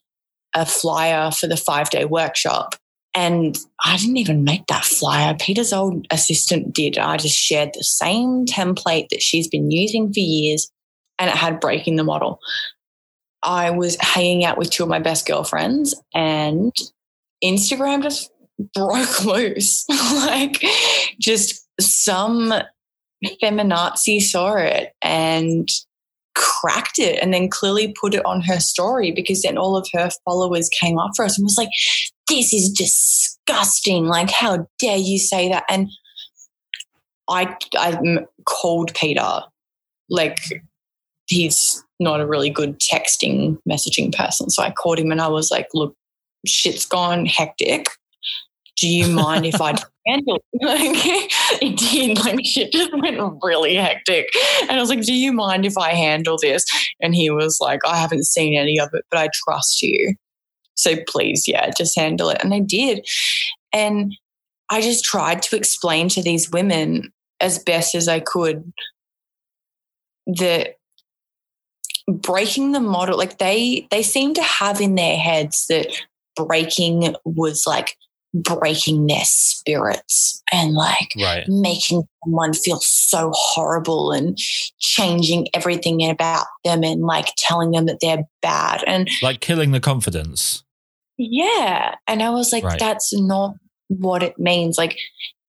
[0.54, 2.76] a flyer for the five day workshop.
[3.16, 5.36] And I didn't even make that flyer.
[5.40, 7.00] Peter's old assistant did.
[7.00, 10.70] I just shared the same template that she's been using for years,
[11.20, 12.40] and it had breaking the model.
[13.44, 16.74] I was hanging out with two of my best girlfriends, and
[17.44, 18.32] Instagram just
[18.74, 19.86] broke loose.
[19.90, 20.64] like,
[21.20, 22.54] just some
[23.42, 25.68] feminazi saw it and
[26.36, 30.10] cracked it and then clearly put it on her story because then all of her
[30.24, 31.70] followers came up for us and was like,
[32.30, 34.06] this is disgusting.
[34.06, 35.64] Like, how dare you say that?
[35.70, 35.90] And
[37.28, 39.42] I, I called Peter,
[40.10, 40.38] like,
[41.28, 44.50] he's not a really good texting messaging person.
[44.50, 45.96] So I called him and I was like, look,
[46.46, 47.88] shit's gone hectic.
[48.78, 49.74] Do you mind if I
[50.06, 51.32] handle it?
[51.60, 52.20] It did.
[52.20, 54.28] Like shit just went really hectic.
[54.62, 56.66] And I was like, Do you mind if I handle this?
[57.02, 60.14] And he was like, I haven't seen any of it, but I trust you.
[60.76, 62.38] So please, yeah, just handle it.
[62.44, 63.08] And I did.
[63.74, 64.14] And
[64.70, 68.72] I just tried to explain to these women as best as I could
[70.28, 70.76] that
[72.08, 75.88] breaking the model like they they seem to have in their heads that
[76.36, 77.98] breaking was like
[78.34, 81.46] breaking their spirits and like right.
[81.48, 84.38] making someone feel so horrible and
[84.80, 89.80] changing everything about them and like telling them that they're bad and like killing the
[89.80, 90.64] confidence.
[91.18, 91.96] Yeah.
[92.08, 92.80] And I was like, right.
[92.80, 93.56] that's not
[93.88, 94.78] what it means.
[94.78, 94.98] Like,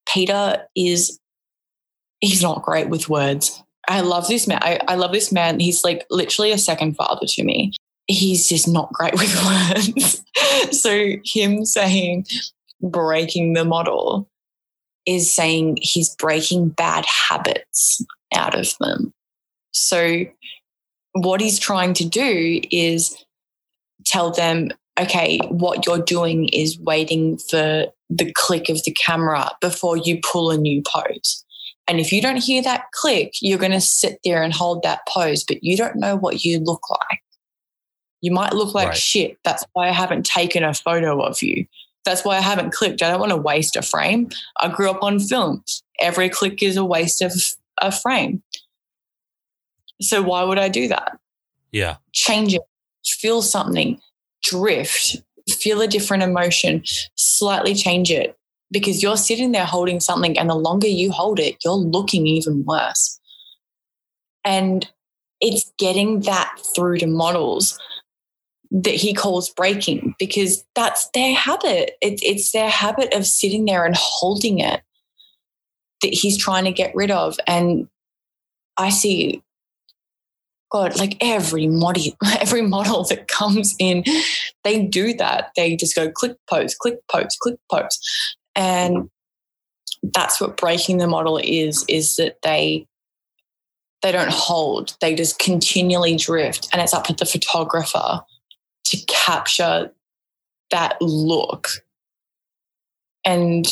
[0.08, 1.20] Peter is,
[2.20, 3.62] he's not great with words.
[3.88, 4.58] I love this man.
[4.62, 5.60] I, I love this man.
[5.60, 7.72] He's like literally a second father to me
[8.08, 10.24] he's just not great with words.
[10.80, 12.26] so him saying
[12.80, 14.28] breaking the model
[15.06, 19.12] is saying he's breaking bad habits out of them.
[19.70, 20.24] So
[21.12, 23.24] what he's trying to do is
[24.04, 24.70] tell them,
[25.00, 30.50] okay, what you're doing is waiting for the click of the camera before you pull
[30.50, 31.44] a new pose.
[31.88, 35.00] And if you don't hear that click, you're going to sit there and hold that
[35.08, 37.22] pose, but you don't know what you look like.
[38.20, 38.96] You might look like right.
[38.96, 39.38] shit.
[39.42, 41.66] That's why I haven't taken a photo of you.
[42.04, 43.02] That's why I haven't clicked.
[43.02, 44.28] I don't want to waste a frame.
[44.60, 45.64] I grew up on film.
[46.00, 47.32] Every click is a waste of
[47.80, 48.42] a frame.
[50.00, 51.18] So why would I do that?
[51.72, 51.96] Yeah.
[52.12, 52.62] Change it,
[53.04, 54.00] feel something,
[54.42, 55.16] drift,
[55.50, 56.82] feel a different emotion,
[57.16, 58.37] slightly change it
[58.70, 62.64] because you're sitting there holding something and the longer you hold it, you're looking even
[62.64, 63.18] worse.
[64.44, 64.88] And
[65.40, 67.78] it's getting that through to models
[68.70, 71.92] that he calls breaking because that's their habit.
[72.02, 74.82] It, it's their habit of sitting there and holding it
[76.02, 77.36] that he's trying to get rid of.
[77.46, 77.88] And
[78.76, 79.42] I see,
[80.70, 84.04] God, like every model, every model that comes in,
[84.64, 85.50] they do that.
[85.56, 87.98] They just go click pose, click pose, click pose.
[88.58, 89.08] And
[90.02, 92.86] that's what breaking the model is, is that they
[94.02, 94.96] they don't hold.
[95.00, 96.68] They just continually drift.
[96.72, 98.20] And it's up to the photographer
[98.84, 99.90] to capture
[100.70, 101.68] that look.
[103.24, 103.66] And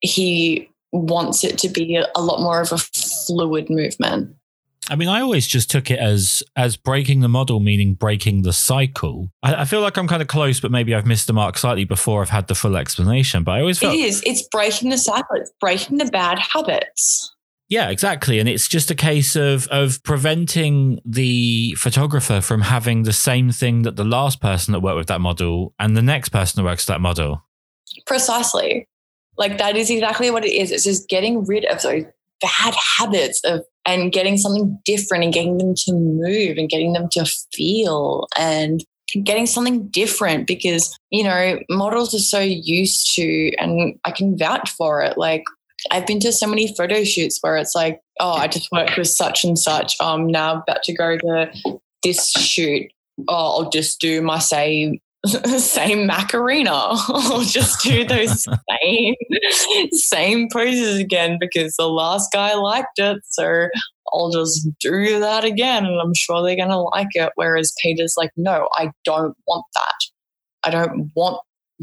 [0.00, 4.34] he wants it to be a, lot more of a fluid movement.
[4.88, 8.52] I mean, I always just took it as as breaking the model, meaning breaking the
[8.52, 9.30] cycle.
[9.42, 11.84] I, I, feel like I'm kind of close, but maybe I've missed the mark slightly
[11.84, 13.42] before I've had the full explanation.
[13.42, 14.22] But I always felt it is.
[14.24, 15.36] It's breaking the cycle.
[15.36, 17.32] It's breaking the bad habits.
[17.68, 18.38] Yeah, exactly.
[18.38, 23.82] And it's just a case of of preventing the photographer from having the same thing
[23.82, 26.82] that the last person that worked with that model and the next person that works
[26.82, 27.42] with that model.
[28.06, 28.86] Precisely.
[29.36, 30.70] Like that is exactly what it is.
[30.70, 32.04] It's just getting rid of those
[32.40, 37.08] bad habits of and getting something different and getting them to move and getting them
[37.12, 38.84] to feel and
[39.22, 44.70] getting something different because you know models are so used to and I can vouch
[44.70, 45.44] for it like
[45.90, 49.08] I've been to so many photo shoots where it's like, oh, I just worked with
[49.08, 49.94] such and such.
[50.00, 51.50] I'm now about to go to
[52.02, 52.90] this shoot.
[53.28, 55.00] Oh, I'll just do my say
[55.58, 56.70] same Macarena.
[56.72, 58.44] I'll just do those
[58.82, 59.14] same
[59.92, 63.18] same poses again because the last guy liked it.
[63.28, 63.68] So
[64.12, 67.32] I'll just do that again and I'm sure they're gonna like it.
[67.34, 69.94] Whereas Peter's like, no, I don't want that.
[70.64, 71.40] I don't want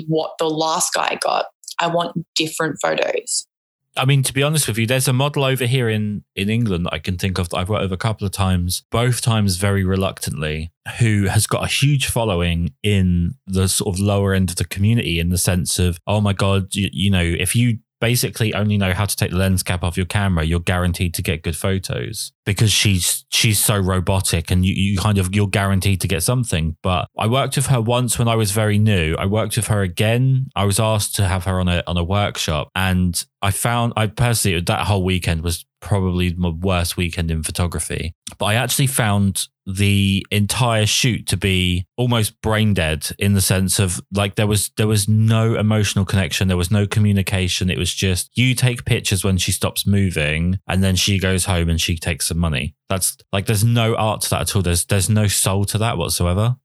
[0.07, 1.45] what the last guy got.
[1.79, 3.47] I want different photos.
[3.95, 6.85] I mean, to be honest with you, there's a model over here in in England
[6.85, 9.57] that I can think of that I've worked with a couple of times, both times
[9.57, 14.55] very reluctantly, who has got a huge following in the sort of lower end of
[14.55, 18.53] the community in the sense of, oh my god, you, you know, if you basically
[18.53, 21.41] only know how to take the lens cap off your camera, you're guaranteed to get
[21.41, 26.07] good photos because she's she's so robotic and you, you kind of you're guaranteed to
[26.09, 26.75] get something.
[26.83, 29.15] But I worked with her once when I was very new.
[29.15, 30.47] I worked with her again.
[30.53, 34.07] I was asked to have her on a on a workshop and I found I
[34.07, 38.15] personally that whole weekend was probably my worst weekend in photography.
[38.37, 43.79] But I actually found the entire shoot to be almost brain dead in the sense
[43.79, 46.47] of like there was there was no emotional connection.
[46.47, 47.69] There was no communication.
[47.69, 51.69] It was just you take pictures when she stops moving and then she goes home
[51.69, 52.75] and she takes some money.
[52.89, 54.61] That's like there's no art to that at all.
[54.61, 56.57] There's there's no soul to that whatsoever.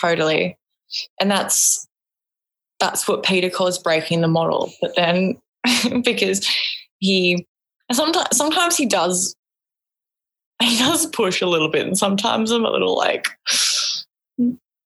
[0.00, 0.58] Totally.
[1.20, 1.86] And that's
[2.80, 5.40] that's what peter calls breaking the model but then
[6.02, 6.46] because
[6.98, 7.46] he
[7.92, 9.34] sometimes sometimes he does
[10.62, 13.26] he does push a little bit, and sometimes I'm a little like,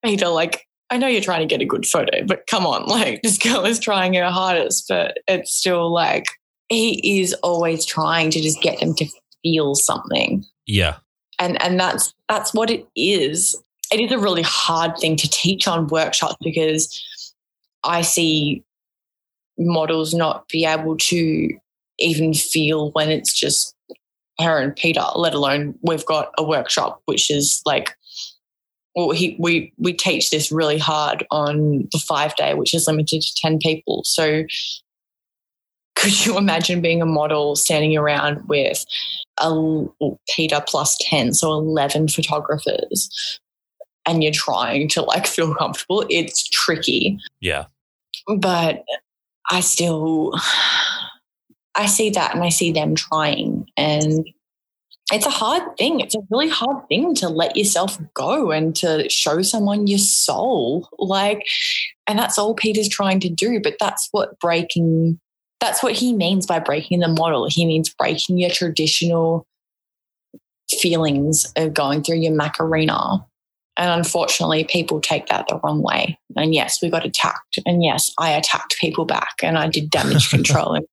[0.04, 3.22] Peter, like, I know you're trying to get a good photo, but come on, like,
[3.22, 6.26] this girl is trying her hardest, but it's still like,
[6.68, 9.06] he is always trying to just get them to
[9.42, 10.44] feel something.
[10.66, 10.96] Yeah.
[11.38, 13.56] And and that's that's what it is.
[13.92, 17.02] It is a really hard thing to teach on workshops because
[17.84, 18.64] I see
[19.56, 21.48] models not be able to
[21.98, 23.74] even feel when it's just
[24.40, 27.94] her and Peter, let alone we've got a workshop which is like
[28.98, 33.22] well, he, we we teach this really hard on the five day, which is limited
[33.22, 34.02] to ten people.
[34.04, 34.42] So,
[35.94, 38.84] could you imagine being a model standing around with
[39.38, 39.86] a
[40.34, 43.38] Peter plus ten, so eleven photographers,
[44.04, 46.04] and you're trying to like feel comfortable?
[46.10, 47.20] It's tricky.
[47.40, 47.66] Yeah,
[48.36, 48.82] but
[49.52, 50.32] I still
[51.74, 53.68] I see that and I see them trying.
[53.76, 54.28] And
[55.12, 56.00] it's a hard thing.
[56.00, 60.88] It's a really hard thing to let yourself go and to show someone your soul.
[60.98, 61.46] Like,
[62.06, 63.60] and that's all Peter's trying to do.
[63.60, 65.18] But that's what breaking,
[65.60, 67.46] that's what he means by breaking the model.
[67.48, 69.46] He means breaking your traditional
[70.80, 73.24] feelings of going through your Macarena.
[73.78, 76.18] And unfortunately, people take that the wrong way.
[76.36, 77.60] And yes, we got attacked.
[77.64, 80.84] And yes, I attacked people back and I did damage control and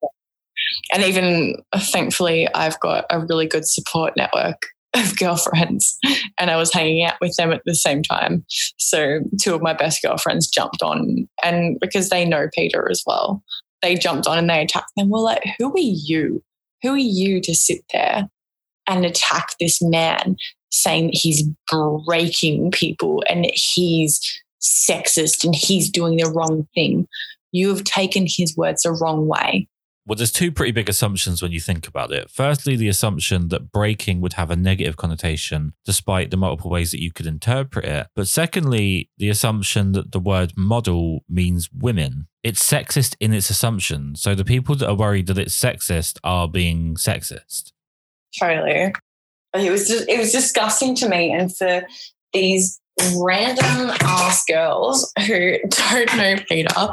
[0.93, 4.61] and even uh, thankfully, I've got a really good support network
[4.95, 5.97] of girlfriends
[6.37, 8.45] and I was hanging out with them at the same time.
[8.77, 13.43] So two of my best girlfriends jumped on and because they know Peter as well,
[13.81, 15.09] they jumped on and they attacked them.
[15.09, 16.43] We're like, who are you?
[16.81, 18.29] Who are you to sit there
[18.87, 20.37] and attack this man
[20.71, 21.43] saying that he's
[22.05, 24.21] breaking people and he's
[24.61, 27.07] sexist and he's doing the wrong thing?
[27.51, 29.67] You have taken his words the wrong way.
[30.07, 32.29] Well, there's two pretty big assumptions when you think about it.
[32.29, 37.01] Firstly, the assumption that breaking would have a negative connotation, despite the multiple ways that
[37.01, 38.07] you could interpret it.
[38.15, 42.27] But secondly, the assumption that the word model means women.
[42.43, 44.15] It's sexist in its assumption.
[44.15, 47.71] So the people that are worried that it's sexist are being sexist.
[48.39, 48.93] Totally.
[49.55, 51.31] It was just, it was disgusting to me.
[51.31, 51.87] And for
[52.31, 52.79] these
[53.17, 56.89] random ass girls who don't know Peter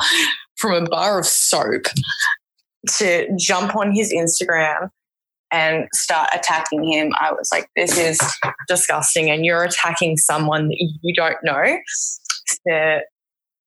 [0.57, 1.87] from a bar of soap
[2.99, 4.89] to jump on his Instagram
[5.53, 7.13] and start attacking him.
[7.21, 8.19] I was like, this is
[8.69, 9.31] disgusting.
[9.31, 11.77] And you're attacking someone that you don't know.
[12.67, 13.01] So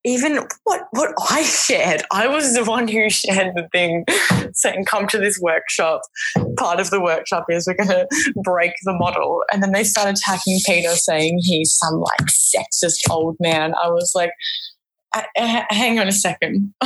[0.04, 4.06] even what what I shared, I was the one who shared the thing
[4.54, 6.02] saying, come to this workshop.
[6.58, 8.08] Part of the workshop is we're gonna
[8.44, 9.44] break the model.
[9.52, 13.74] And then they started attacking Peter saying he's some like sexist old man.
[13.76, 14.32] I was like,
[15.14, 16.74] uh, uh, hang on a second.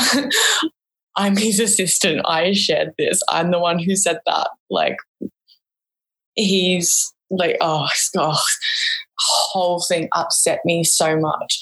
[1.16, 2.22] I'm his assistant.
[2.26, 3.22] I shared this.
[3.30, 4.50] I'm the one who said that.
[4.70, 4.98] Like,
[6.36, 8.42] he's like, oh, oh,
[9.20, 11.60] whole thing upset me so much,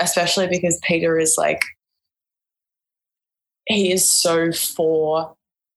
[0.00, 1.62] especially because Peter is like,
[3.66, 5.34] he is so for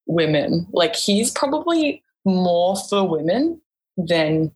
[0.07, 0.67] women.
[0.71, 3.61] Like, he's probably more for women
[3.97, 4.51] than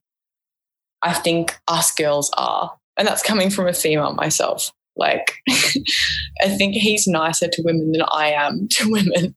[1.01, 2.75] I think us girls are.
[2.97, 4.71] And that's coming from a female myself.
[4.95, 9.35] Like, I think he's nicer to women than I am to women,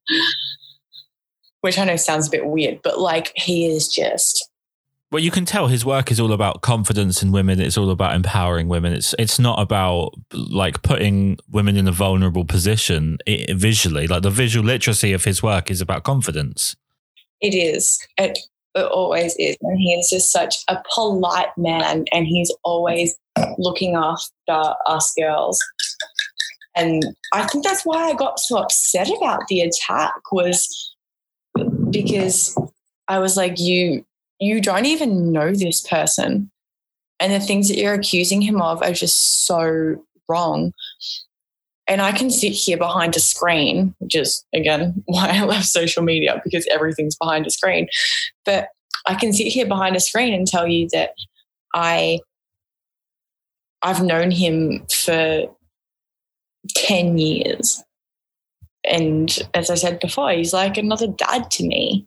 [1.60, 4.48] which I know sounds a bit weird, but like, he is just,
[5.10, 7.60] Well, you can tell his work is all about confidence in women.
[7.60, 8.92] It's all about empowering women.
[8.92, 14.06] It's it's not about like putting women in a vulnerable position it, visually.
[14.06, 16.76] Like the visual literacy of his work is about confidence.
[17.40, 17.98] It is.
[18.16, 18.38] It,
[18.74, 19.56] it always is.
[19.60, 23.16] And he is just such a polite man, and he's always
[23.58, 25.58] looking after us girls.
[26.76, 30.94] And I think that's why I got so upset about the attack was
[31.90, 32.56] because
[33.08, 34.04] I was like, you
[34.40, 36.50] you don't even know this person.
[37.20, 39.96] And the things that you're accusing him of are just so
[40.28, 40.72] wrong.
[41.88, 46.02] And I can sit here behind a screen, which is again why I love social
[46.02, 47.88] media because everything's behind a screen.
[48.44, 48.68] But
[49.06, 51.10] I can sit here behind a screen and tell you that
[51.74, 52.20] I
[53.82, 55.46] I've known him for
[56.74, 57.82] 10 years.
[58.84, 62.06] And as I said before, he's like another dad to me.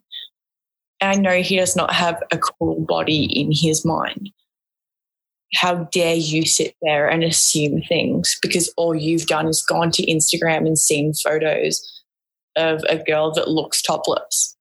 [1.02, 4.32] I know he does not have a cool body in his mind.
[5.54, 10.06] How dare you sit there and assume things because all you've done is gone to
[10.06, 11.82] Instagram and seen photos
[12.56, 14.56] of a girl that looks topless.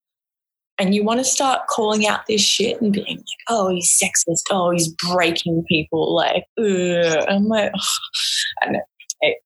[0.78, 4.44] And you want to start calling out this shit and being like, oh, he's sexist.
[4.50, 6.14] Oh, he's breaking people.
[6.14, 7.24] Like, ugh.
[7.28, 8.62] I'm like, oh.
[8.62, 8.80] I know.
[9.20, 9.36] It,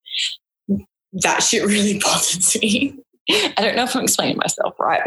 [1.14, 2.96] that shit really bothers me.
[3.28, 5.02] I don't know if I'm explaining myself right.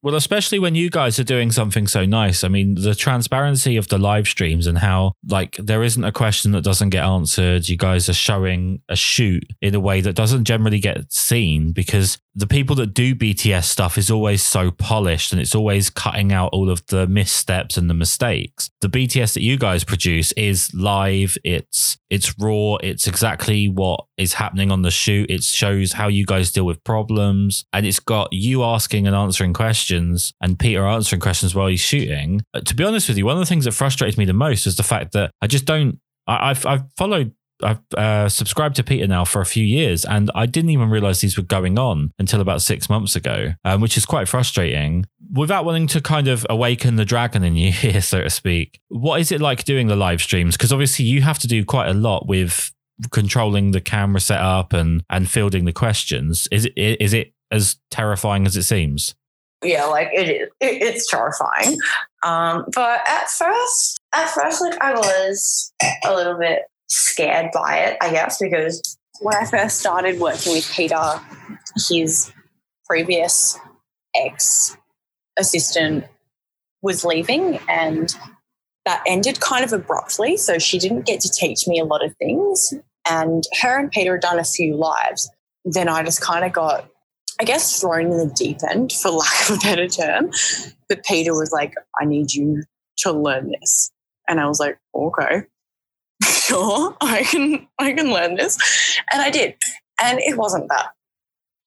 [0.00, 2.44] Well, especially when you guys are doing something so nice.
[2.44, 6.52] I mean, the transparency of the live streams and how, like, there isn't a question
[6.52, 7.68] that doesn't get answered.
[7.68, 12.18] You guys are showing a shoot in a way that doesn't generally get seen because
[12.36, 16.50] the people that do BTS stuff is always so polished and it's always cutting out
[16.52, 18.70] all of the missteps and the mistakes.
[18.80, 24.34] The BTS that you guys produce is live, it's it's raw, it's exactly what is
[24.34, 25.28] happening on the shoot.
[25.28, 29.52] It shows how you guys deal with problems and it's got you asking and answering
[29.52, 32.40] questions and Peter answering questions while he's shooting.
[32.64, 34.76] To be honest with you, one of the things that frustrates me the most is
[34.76, 37.32] the fact that I just don't I, I've I've followed
[37.62, 41.20] I've uh, subscribed to Peter now for a few years, and I didn't even realize
[41.20, 45.06] these were going on until about six months ago, um, which is quite frustrating.
[45.32, 49.20] Without wanting to kind of awaken the dragon in you here, so to speak, what
[49.20, 50.56] is it like doing the live streams?
[50.56, 52.72] Because obviously you have to do quite a lot with
[53.10, 56.48] controlling the camera setup and and fielding the questions.
[56.52, 59.14] Is it is it as terrifying as it seems?
[59.62, 60.48] Yeah, like it is.
[60.60, 61.78] It, it's terrifying.
[62.22, 65.72] Um, but at first, at first, like I was
[66.04, 70.70] a little bit scared by it, I guess, because when I first started working with
[70.72, 71.20] Peter,
[71.88, 72.32] his
[72.86, 73.58] previous
[74.14, 74.76] ex
[75.38, 76.04] assistant
[76.82, 78.14] was leaving and
[78.84, 80.36] that ended kind of abruptly.
[80.36, 82.72] So she didn't get to teach me a lot of things.
[83.08, 85.30] And her and Peter had done a few lives.
[85.64, 86.88] Then I just kind of got,
[87.40, 90.30] I guess, thrown in the deep end, for lack of a better term.
[90.88, 92.64] But Peter was like, I need you
[92.98, 93.90] to learn this.
[94.28, 95.44] And I was like, okay
[96.24, 98.58] sure, I can I can learn this.
[99.12, 99.54] And I did.
[100.02, 100.90] And it wasn't that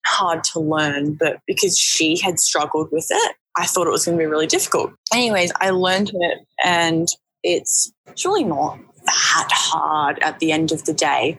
[0.06, 4.16] hard to learn, but because she had struggled with it, I thought it was going
[4.16, 4.92] to be really difficult.
[5.12, 7.08] Anyways, I learned it and
[7.42, 7.92] it's,
[8.24, 11.38] really not that hard at the end of the day.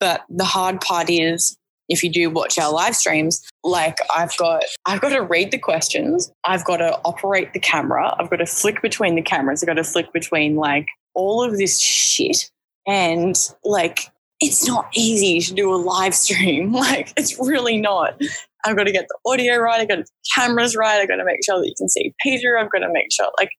[0.00, 1.56] But the hard part is
[1.88, 5.58] if you do watch our live streams, like I've got I've got to read the
[5.58, 9.68] questions, I've got to operate the camera, I've got to flick between the cameras, I've
[9.68, 12.50] got to flick between like all of this shit
[12.88, 14.10] and like,
[14.40, 16.72] it's not easy to do a live stream.
[16.78, 18.20] Like, it's really not.
[18.64, 19.80] I've got to get the audio right.
[19.80, 21.00] I've got to the cameras right.
[21.00, 22.56] I've got to make sure that you can see Peter.
[22.56, 23.50] I've got to make sure, like,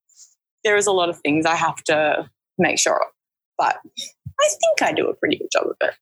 [0.63, 3.11] there is a lot of things I have to make sure of.
[3.57, 3.77] But
[4.41, 5.93] I think I do a pretty good job of it.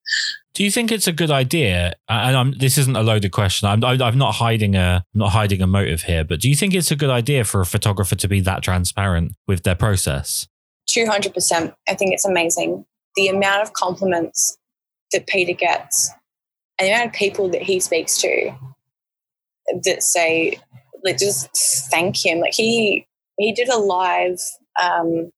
[0.57, 1.93] Do you think it's a good idea?
[2.09, 3.67] And I'm, this isn't a loaded question.
[3.67, 6.89] I'm, I'm not hiding a not hiding a motive here, but do you think it's
[6.89, 10.47] a good idea for a photographer to be that transparent with their process?
[10.89, 11.75] Two hundred percent.
[11.87, 12.85] I think it's amazing
[13.15, 14.57] the amount of compliments
[15.11, 16.09] that Peter gets
[16.79, 18.51] and the amount of people that he speaks to
[19.83, 20.59] that say,
[21.03, 21.55] like, just
[21.91, 22.39] thank him.
[22.39, 23.05] Like, he
[23.37, 24.39] he did a live,
[24.81, 25.29] um,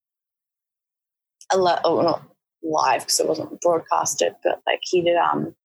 [1.52, 2.24] a li- oh, not
[2.64, 5.56] live because it wasn't broadcasted, but like he did, um,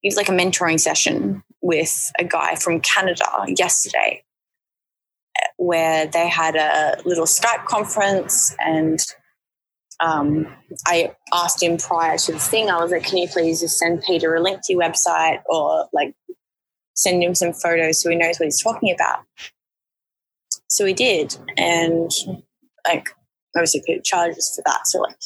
[0.00, 4.24] he was like a mentoring session with a guy from Canada yesterday
[5.56, 8.98] where they had a little Skype conference and
[10.00, 10.46] um,
[10.86, 14.02] I asked him prior to the thing, I was like, can you please just send
[14.02, 16.14] Peter a link to your website or like
[16.94, 19.24] send him some photos so he knows what he's talking about?
[20.68, 21.36] So he did.
[21.58, 22.10] And
[22.88, 23.08] like,
[23.54, 24.86] obviously, Peter charges for that.
[24.86, 25.16] So, like,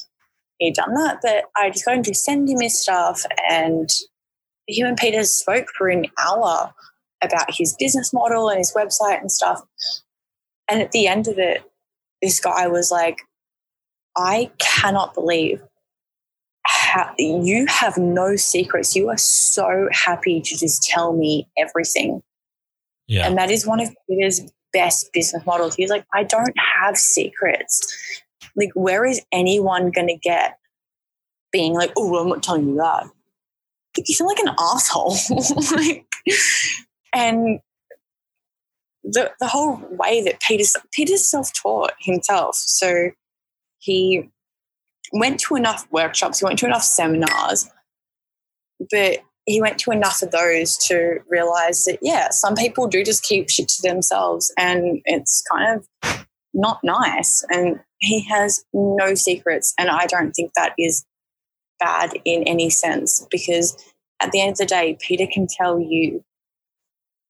[0.59, 1.19] he'd done that.
[1.23, 3.23] But I just got him to send him his stuff.
[3.51, 3.89] And
[4.67, 6.73] him and Peter spoke for an hour
[7.23, 9.61] about his business model and his website and stuff.
[10.69, 11.63] And at the end of it,
[12.23, 13.19] this guy was like,
[14.17, 15.61] I cannot believe
[16.67, 18.97] how you have no secrets.
[18.97, 22.23] You are so happy to just tell me everything.
[23.07, 23.27] Yeah.
[23.27, 24.41] And that is one of Peter's
[24.73, 25.75] best business models.
[25.75, 28.23] He's like, I don't have secrets.
[28.57, 30.59] Like, where is anyone going to get
[31.53, 33.07] being like, oh, I'm not telling you that?
[33.97, 35.17] You sound like an asshole.
[35.77, 36.07] like,
[37.15, 37.61] and
[39.05, 42.57] the, the whole way that Peter's, Peter's self taught himself.
[42.57, 43.11] So
[43.79, 44.31] he
[45.13, 47.69] went to enough workshops, he went to enough seminars,
[48.91, 53.23] but he went to enough of those to realize that, yeah, some people do just
[53.23, 56.24] keep shit to themselves and it's kind of
[56.55, 57.45] not nice.
[57.51, 59.75] And he has no secrets.
[59.79, 61.05] And I don't think that is
[61.81, 63.77] bad in any sense because
[64.21, 66.25] at the end of the day, Peter can tell you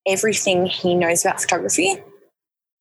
[0.07, 1.97] everything he knows about photography,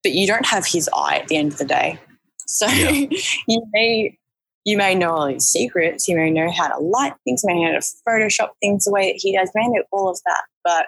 [0.03, 1.99] but you don't have his eye at the end of the day.
[2.45, 3.07] So yeah.
[3.47, 4.17] you may
[4.65, 7.65] you may know all his secrets, you may know how to light things, you may
[7.65, 10.19] know how to Photoshop things the way that he does, you may know all of
[10.25, 10.85] that, but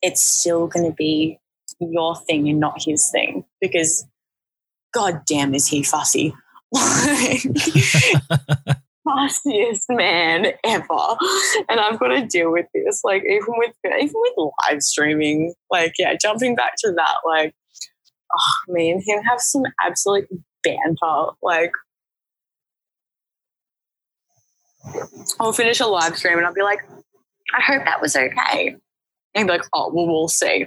[0.00, 1.40] it's still going to be
[1.80, 4.06] your thing and not his thing because
[4.98, 6.34] god damn is he fussy.
[9.08, 11.16] fussiest man ever.
[11.68, 13.00] And I've got to deal with this.
[13.04, 17.54] Like even with even with live streaming, like yeah, jumping back to that, like
[18.36, 20.28] oh me and him have some absolute
[20.64, 21.30] banter.
[21.42, 21.72] Like
[25.40, 26.80] I'll finish a live stream and I'll be like,
[27.54, 28.76] I hope that was okay.
[29.34, 30.66] And he'll be like, oh, well, we'll see.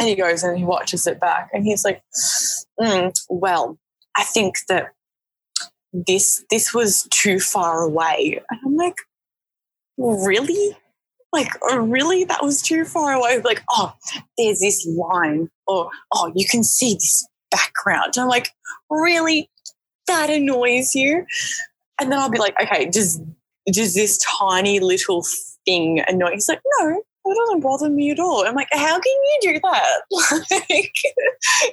[0.00, 2.02] And he goes and he watches it back and he's like,
[2.80, 3.78] mm, well,
[4.16, 4.92] I think that
[5.92, 8.40] this this was too far away.
[8.50, 8.96] And I'm like,
[9.96, 10.76] really?
[11.32, 12.24] Like, really?
[12.24, 13.40] That was too far away.
[13.44, 13.92] Like, oh,
[14.38, 18.12] there's this line, or oh, you can see this background.
[18.16, 18.50] And I'm like,
[18.90, 19.50] really?
[20.06, 21.24] That annoys you?
[22.00, 23.20] And then I'll be like, okay, does
[23.66, 25.24] does this tiny little
[25.64, 26.32] thing annoy?
[26.32, 28.46] He's like, no, that doesn't bother me at all.
[28.46, 30.02] I'm like, how can you do that?
[30.70, 30.92] like,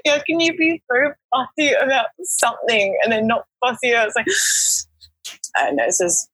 [0.08, 4.28] how can you be so fussy about something and then not fussy was like,
[5.58, 6.30] I don't know, it's just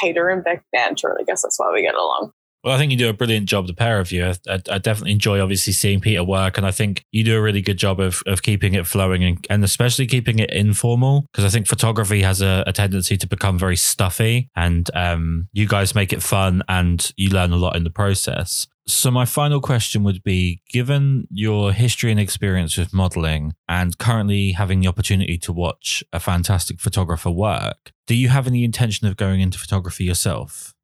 [0.00, 1.16] Peter and Bec banter.
[1.18, 2.32] I guess that's why we get along.
[2.64, 4.24] Well, I think you do a brilliant job, the pair of you.
[4.24, 7.60] I, I, definitely enjoy obviously seeing Peter work, and I think you do a really
[7.60, 11.48] good job of, of keeping it flowing and, and especially keeping it informal because I
[11.48, 16.12] think photography has a, a, tendency to become very stuffy, and um, you guys make
[16.12, 18.68] it fun and you learn a lot in the process.
[18.86, 24.52] So, my final question would be given your history and experience with modeling and currently
[24.52, 29.16] having the opportunity to watch a fantastic photographer work, do you have any intention of
[29.16, 30.74] going into photography yourself?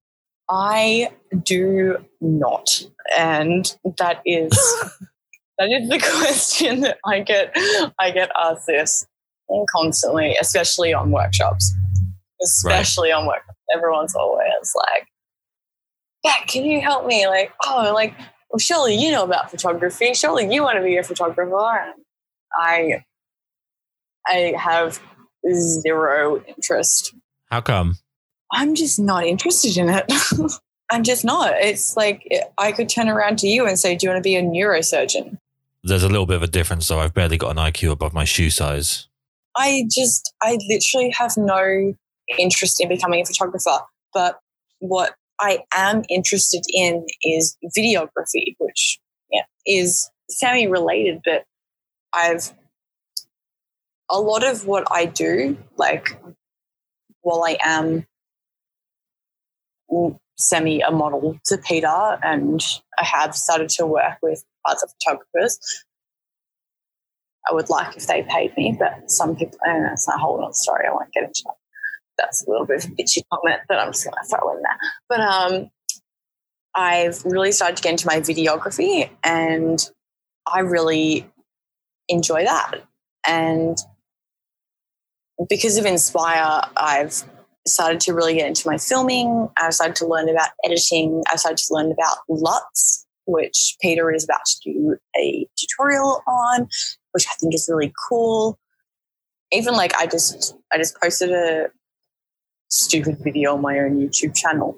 [0.51, 1.11] I
[1.43, 2.83] do not.
[3.17, 4.51] And that is
[5.59, 7.53] that is the question that I get
[7.99, 9.07] I get asked this
[9.75, 11.75] constantly, especially on workshops.
[12.43, 13.19] Especially right.
[13.19, 13.59] on workshops.
[13.75, 15.09] Everyone's always like,
[16.47, 17.27] can you help me?
[17.27, 18.15] Like, oh, like,
[18.51, 20.15] well, surely you know about photography.
[20.15, 21.43] Surely you want to be a photographer.
[21.43, 21.95] And
[22.55, 23.05] I
[24.27, 25.01] I have
[25.53, 27.15] zero interest.
[27.51, 27.99] How come?
[28.53, 30.11] I'm just not interested in it.
[30.91, 31.53] I'm just not.
[31.57, 32.27] It's like
[32.57, 35.39] I could turn around to you and say, Do you want to be a neurosurgeon?
[35.85, 36.99] There's a little bit of a difference, though.
[36.99, 39.09] I've barely got an IQ above my shoe size.
[39.57, 41.95] I just, I literally have no
[42.39, 43.79] interest in becoming a photographer.
[44.13, 44.39] But
[44.81, 48.99] what I am interested in is videography, which
[49.31, 51.45] yeah, is semi related, but
[52.13, 52.53] I've
[54.11, 56.19] a lot of what I do, like
[57.23, 58.07] while I am
[60.37, 62.61] semi a model to Peter, and
[62.99, 65.59] I have started to work with other photographers.
[67.51, 70.53] I would like if they paid me, but some people, and that's a whole other
[70.53, 70.87] story.
[70.87, 71.55] I won't get into that.
[72.19, 74.63] That's a little bit of a bitchy comment that I'm just going to throw in
[74.63, 74.79] there.
[75.09, 75.71] But um,
[76.75, 79.89] I've really started to get into my videography, and
[80.47, 81.31] I really
[82.09, 82.83] enjoy that.
[83.27, 83.79] And
[85.49, 87.25] because of Inspire, I've
[87.69, 89.49] started to really get into my filming.
[89.57, 91.23] I started to learn about editing.
[91.31, 96.69] I started to learn about LUTs, which Peter is about to do a tutorial on,
[97.13, 98.59] which I think is really cool.
[99.53, 101.69] Even like I just I just posted a
[102.69, 104.77] stupid video on my own YouTube channel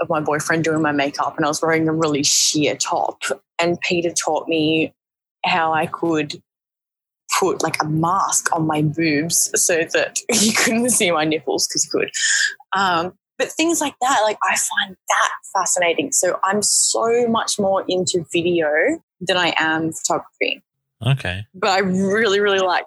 [0.00, 3.22] of my boyfriend doing my makeup and I was wearing a really sheer top.
[3.58, 4.94] And Peter taught me
[5.44, 6.42] how I could
[7.38, 11.84] put like a mask on my boobs so that you couldn't see my nipples because
[11.84, 12.10] you could.
[12.76, 16.12] Um, but things like that, like I find that fascinating.
[16.12, 18.68] So I'm so much more into video
[19.20, 20.62] than I am photography.
[21.04, 21.44] Okay.
[21.54, 22.84] But I really, really like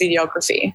[0.00, 0.74] videography.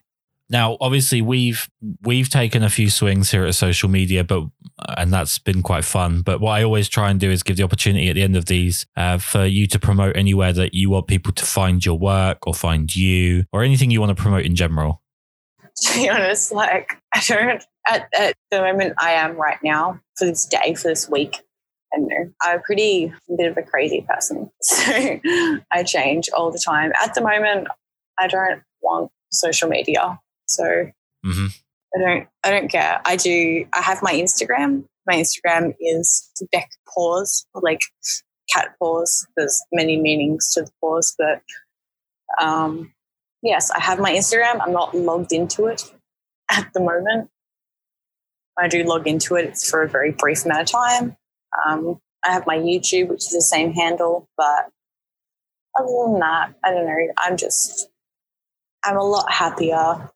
[0.50, 1.70] Now, obviously, we've
[2.02, 4.46] we've taken a few swings here at social media, but
[4.98, 6.22] and that's been quite fun.
[6.22, 8.46] But what I always try and do is give the opportunity at the end of
[8.46, 12.48] these uh, for you to promote anywhere that you want people to find your work
[12.48, 15.02] or find you or anything you want to promote in general.
[15.82, 20.26] To be honest, like I don't at, at the moment I am right now for
[20.26, 21.40] this day for this week.
[21.94, 22.32] I don't know.
[22.42, 25.20] I'm a pretty a bit of a crazy person, so
[25.72, 26.92] I change all the time.
[27.02, 27.70] At the moment,
[28.20, 30.20] I don't want social media.
[30.50, 30.64] So
[31.26, 31.48] mm-hmm.
[31.96, 33.02] I don't I don't care.
[33.06, 34.86] I do I have my Instagram.
[35.08, 37.80] My Instagram is Bec Paws, like
[38.52, 39.26] cat paws.
[39.38, 41.42] There's many meanings to the paws, but
[42.42, 42.94] um,
[43.42, 44.60] yes, I have my Instagram.
[44.62, 45.92] I'm not logged into it
[46.52, 47.30] at the moment.
[48.58, 49.46] I do log into it.
[49.46, 51.18] It's for a very brief amount of time.
[51.68, 54.70] Um, I have my YouTube, which is the same handle, but
[55.80, 57.14] other than that, I don't know.
[57.20, 57.90] I'm just,
[58.84, 60.10] I'm a lot happier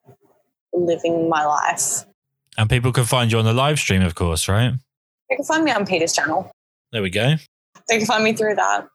[0.73, 2.05] living my life.
[2.57, 4.73] And people can find you on the live stream, of course, right?
[5.29, 6.51] They can find me on Peter's channel.
[6.91, 7.35] There we go.
[7.89, 8.87] They can find me through that.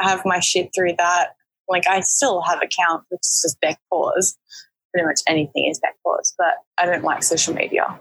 [0.00, 1.28] I have my shit through that.
[1.68, 4.36] Like I still have account, which is just Bec Paws.
[4.92, 8.00] Pretty much anything is Bec Paws, but I don't like social media.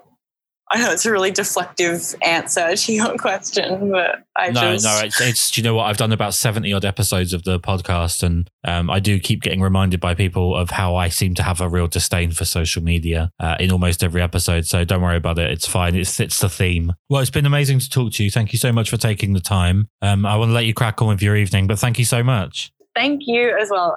[0.72, 5.00] I know it's a really deflective answer to your question, but I no, just no,
[5.04, 5.52] it's, it's.
[5.52, 5.84] Do you know what?
[5.84, 9.62] I've done about seventy odd episodes of the podcast, and um, I do keep getting
[9.62, 13.32] reminded by people of how I seem to have a real disdain for social media
[13.40, 14.66] uh, in almost every episode.
[14.66, 15.96] So don't worry about it; it's fine.
[15.96, 16.94] It's it's the theme.
[17.10, 18.32] Well, it's been amazing to talk to you.
[18.32, 19.88] Thank you so much for taking the time.
[20.02, 22.24] Um, I want to let you crack on with your evening, but thank you so
[22.24, 22.72] much.
[22.96, 23.96] Thank you as well.